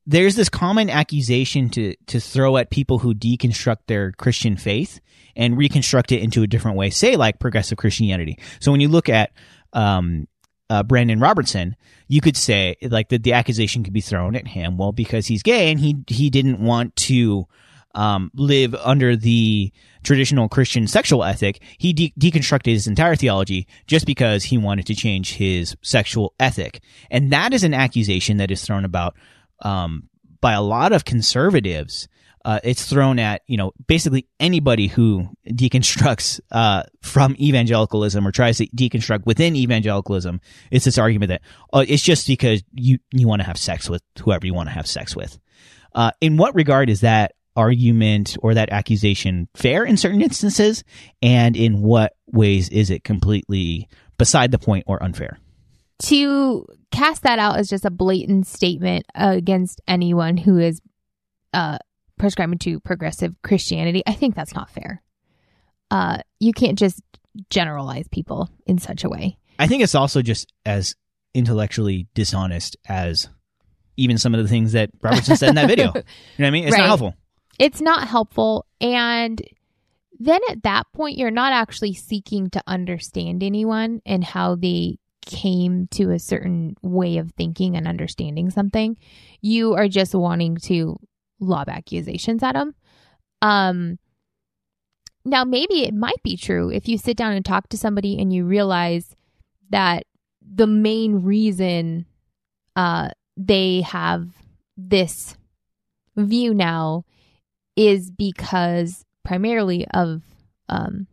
[0.07, 5.01] there's this common accusation to to throw at people who deconstruct their Christian faith
[5.37, 8.39] and reconstruct it into a different way, say like progressive Christianity.
[8.61, 9.33] So when you look at
[9.73, 10.29] um,
[10.71, 11.77] uh, Brandan Robertson,
[12.09, 14.77] you could say like that the accusation could be thrown at him.
[14.77, 17.47] Well, because he's gay and he he didn't want to
[17.95, 19.73] um, live under the
[20.03, 24.95] traditional Christian sexual ethic, he de- deconstructed his entire theology just because he wanted to
[24.95, 26.83] change his sexual ethic.
[27.11, 29.17] And that is an accusation that is thrown about
[29.61, 30.09] um,
[30.41, 32.09] by a lot of conservatives.
[32.45, 38.59] Uh, it's thrown at you know basically anybody who deconstructs uh, from evangelicalism or tries
[38.59, 40.43] to deconstruct within evangelicalism.
[40.71, 41.41] It's this argument that
[41.73, 44.75] oh, it's just because you you want to have sex with whoever you want to
[44.75, 45.39] have sex with.
[45.95, 50.85] Uh, in what regard is that argument or that accusation fair in certain instances,
[51.23, 53.89] and in what ways is it completely
[54.19, 55.39] beside the point or unfair?
[56.05, 60.81] To cast that out as just a blatant statement against anyone who is
[61.53, 61.79] uh,
[62.19, 65.03] prescribing to progressive Christianity, I think that's not fair.
[65.91, 67.01] Uh, you can't just
[67.51, 69.39] generalize people in such a way.
[69.59, 70.95] I think it's also just as
[71.35, 73.29] intellectually dishonest as
[73.97, 75.87] even some of the things that Robertson said in that video.
[75.95, 76.03] You know
[76.39, 76.65] what I mean?
[76.65, 76.79] It's Right.
[76.81, 77.15] not helpful.
[77.59, 78.67] It's not helpful.
[78.81, 79.41] And
[80.19, 85.89] then at that point you're not actually seeking to understand anyone and how they came
[85.89, 88.97] to a certain way of thinking and understanding something.
[89.41, 90.99] You are just wanting to
[91.41, 92.75] lob accusations at them
[93.43, 93.99] um
[95.25, 98.33] now maybe it might be true if you sit down and talk to somebody and
[98.33, 99.15] you realize
[99.71, 100.05] that
[100.43, 102.07] the main reason
[102.77, 104.29] uh they have
[104.77, 105.37] this
[106.17, 107.05] view now
[107.77, 110.23] is because primarily of
[110.69, 111.07] um,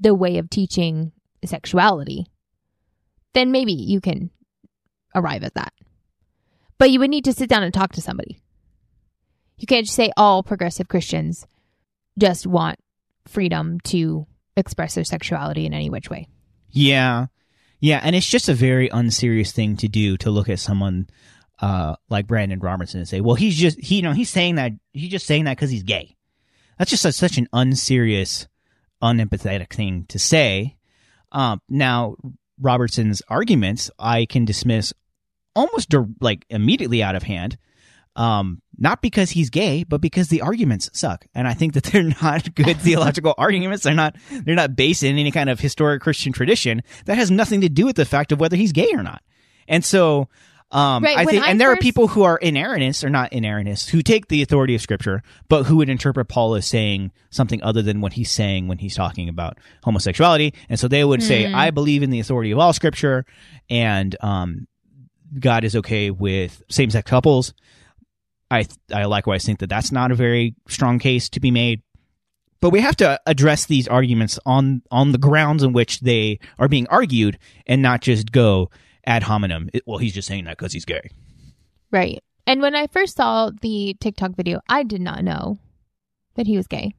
[0.00, 1.12] the way of teaching
[1.44, 2.26] sexuality,
[3.34, 4.30] then maybe you can
[5.14, 5.72] arrive at that.
[6.78, 8.40] But you would need to sit down and talk to somebody.
[9.56, 11.46] You can't just say all progressive Christians
[12.18, 12.78] just want
[13.26, 14.26] freedom to
[14.56, 16.28] express their sexuality in any which way.
[16.70, 17.26] Yeah.
[17.80, 18.00] Yeah.
[18.02, 21.08] And it's just a very unserious thing to do to look at someone
[21.60, 24.72] uh, like Brandan Robertson and say, well, he's just, he, you know, he's saying that,
[24.92, 26.16] he's just saying that because he's gay.
[26.78, 28.46] That's just such, such an unserious,
[29.02, 30.76] unempathetic thing to say.
[31.32, 32.16] Um, now,
[32.60, 34.92] Robertson's arguments I can dismiss
[35.54, 37.56] almost like immediately out of hand.
[38.14, 41.26] Um, not because he's gay, but because the arguments suck.
[41.34, 43.84] And I think that they're not good theological arguments.
[43.84, 47.62] They're not, they're not based in any kind of historic Christian tradition that has nothing
[47.62, 49.22] to do with the fact of whether he's gay or not.
[49.68, 50.28] And so,
[50.72, 53.88] um, Right, I think, I and there are people who are inerrantists or not inerrantists
[53.88, 57.82] who take the authority of scripture, but who would interpret Paul as saying something other
[57.82, 60.54] than what he's saying when he's talking about homosexuality.
[60.68, 63.24] And so they would say, I believe in the authority of all scripture
[63.70, 64.66] and, um,
[65.38, 67.52] God is okay with same sex couples.
[68.50, 71.82] I, I likewise think that that's not a very strong case to be made.
[72.60, 76.68] But we have to address these arguments on, on the grounds in which they are
[76.68, 78.70] being argued and not just go
[79.06, 79.70] ad hominem.
[79.72, 81.10] It- well, he's just saying that because he's gay.
[81.90, 82.22] Right.
[82.46, 85.58] And when I first saw the TikTok video, I did not know
[86.34, 86.94] that he was gay.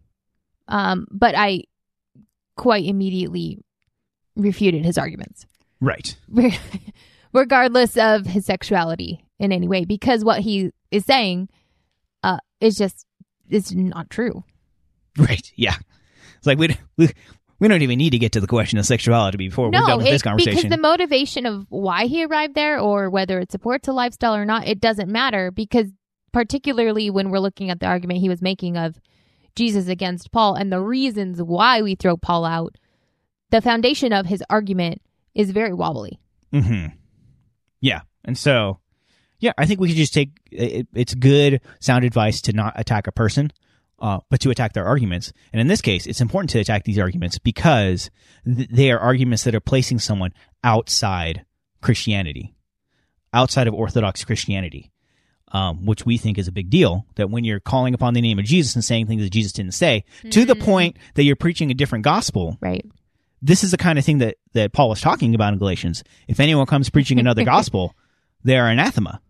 [0.68, 1.64] Um, but I
[2.56, 3.60] quite immediately
[4.36, 5.46] refuted his arguments,
[5.80, 6.18] Right.
[7.34, 11.50] regardless of his sexuality in any way, because what he is saying
[12.24, 13.06] uh, is just
[13.50, 14.44] is not true.
[15.18, 15.52] Right.
[15.56, 15.76] Yeah.
[16.38, 17.10] It's like we we
[17.60, 19.98] we don't even need to get to the question of sexuality before we're done no,
[19.98, 20.70] with it- this because conversation.
[20.70, 24.68] the motivation of why he arrived there, or whether it supports a lifestyle or not,
[24.68, 25.52] it doesn't matter.
[25.52, 25.88] Because
[26.32, 29.00] particularly when we're looking at the argument he was making of
[29.56, 32.76] Jesus against Paul and the reasons why we throw Paul out,
[33.50, 35.02] the foundation of his argument
[35.34, 36.20] is very wobbly.
[36.52, 36.88] hmm
[37.82, 38.02] Yeah.
[38.26, 38.80] And so,
[39.40, 43.08] Yeah, I think we could just take it, it's good sound advice to not attack
[43.08, 43.52] a person,
[44.00, 45.34] uh, but to attack their arguments.
[45.52, 48.10] And in this case, it's important to attack these arguments because
[48.46, 50.34] th- they are arguments that are placing someone
[50.64, 51.46] outside
[51.82, 52.56] Christianity,
[53.34, 54.92] outside of Orthodox Christianity,
[55.52, 57.06] um, which we think is a big deal.
[57.16, 59.74] That when you're calling upon the name of Jesus and saying things that Jesus didn't
[59.74, 62.86] say, to the point that you're preaching a different gospel, Right.
[63.42, 66.04] this is the kind of thing that, that Paul was talking about in Galatians.
[66.28, 67.96] If anyone comes preaching another gospel,
[68.44, 69.22] they are anathema.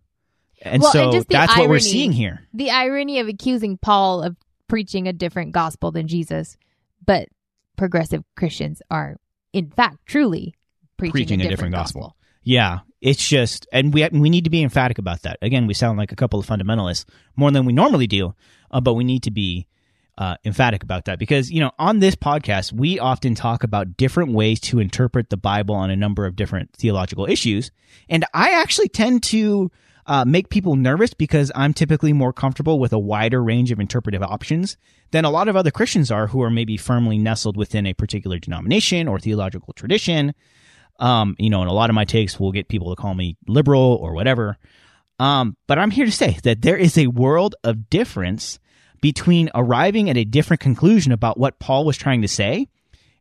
[0.63, 2.41] And Well, so and that's what we're seeing here.
[2.53, 4.35] The irony of accusing Paul of
[4.67, 6.57] preaching a different gospel than Jesus,
[7.05, 7.29] but
[7.77, 9.17] progressive Christians are,
[9.53, 10.55] in fact, truly
[10.97, 12.15] preaching, Preaching a different gospel.
[12.43, 15.37] Yeah, it's just, and we we need to be emphatic about that.
[15.41, 17.05] Again, we sound like a couple of fundamentalists
[17.35, 18.33] more than we normally do,
[18.71, 19.67] uh, but we need to be
[20.17, 24.31] uh, emphatic about that because you know on this podcast we often talk about different
[24.31, 27.71] ways to interpret the Bible on a number of different theological issues,
[28.09, 29.71] and I actually tend to.
[30.07, 34.23] Uh, make people nervous because I'm typically more comfortable with a wider range of interpretive
[34.23, 34.77] options
[35.11, 38.39] than a lot of other Christians are who are maybe firmly nestled within a particular
[38.39, 40.33] denomination or theological tradition.
[40.99, 43.35] Um, you know, and a lot of my takes will get people to call me
[43.47, 44.57] liberal or whatever.
[45.19, 48.59] Um, but I'm here to say that there is a world of difference
[49.01, 52.69] between arriving at a different conclusion about what Paul was trying to say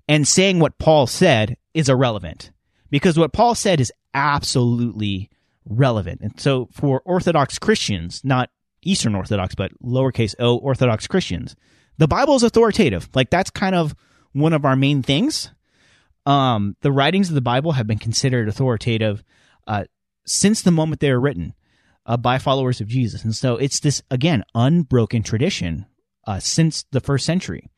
[0.09, 2.51] and saying what Paul said is irrelevant.
[2.91, 5.30] Because what Paul said is absolutely
[5.66, 6.20] relevant.
[6.20, 8.50] And so for Orthodox Christians, not
[8.82, 11.56] Eastern Orthodox, but lowercase o Orthodox Christians,
[11.98, 13.08] the Bible is authoritative.
[13.14, 13.94] Like that's kind of
[14.32, 15.50] one of our main things
[16.26, 19.22] um, the writings of the Bible have been considered authoritative
[19.66, 19.84] uh,
[20.26, 21.54] since the moment they were written
[22.04, 23.24] uh, by followers of Jesus.
[23.24, 25.86] And so it's this, again, unbroken tradition
[26.26, 27.70] uh, since the first century.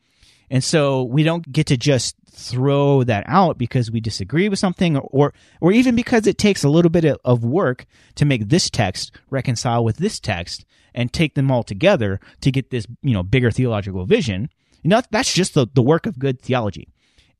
[0.49, 4.97] And so we don't get to just throw that out because we disagree with something
[4.97, 7.85] or, or even because it takes a little bit of- work
[8.15, 12.69] to make this text reconcile with this text and take them all together to get
[12.69, 14.49] this, you know, bigger theological vision.
[14.81, 16.87] You know, that's just the, the work of good theology.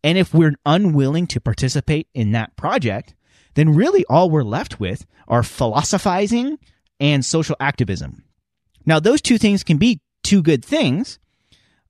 [0.04, 3.16] And if we're unwilling to participate in that project,
[3.56, 6.58] then really all we're left with are philosophizing
[7.00, 8.24] and social activism.
[8.86, 11.20] Now, those two things can be two good things.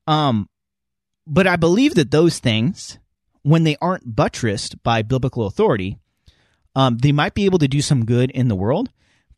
[0.08, 0.50] Um,
[1.30, 2.98] but I believe that those things,
[3.44, 5.98] when they aren't buttressed by biblical authority,
[6.76, 8.90] um, they might be able to do some good in the world,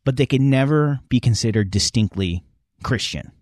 [0.04, 2.44] but they can never be considered distinctly
[2.82, 3.32] Christian.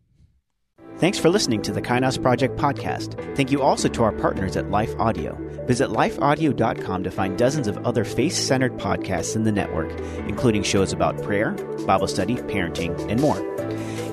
[1.01, 3.15] Thanks for listening to the Kainos Project podcast.
[3.35, 5.35] Thank you also to our partners at Life Audio.
[5.67, 9.91] Visit lifeaudio.com to find dozens of other faith centered podcasts in the network,
[10.29, 11.53] including shows about prayer,
[11.87, 13.39] Bible study, parenting, and more.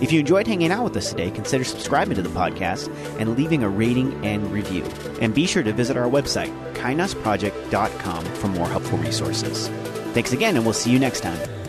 [0.02, 2.88] If you enjoyed hanging out with us today, consider subscribing to the podcast
[3.20, 4.86] and leaving a rating and review.
[5.20, 9.68] And be sure to visit our website, kainosproject.com, for more helpful resources.
[10.14, 11.67] Thanks again, and we'll see you next time.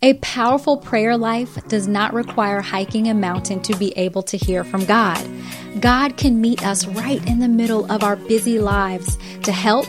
[0.00, 4.62] A powerful prayer life does not require hiking a mountain to be able to hear
[4.62, 5.20] from God.
[5.80, 9.88] God can meet us right in the middle of our busy lives to help,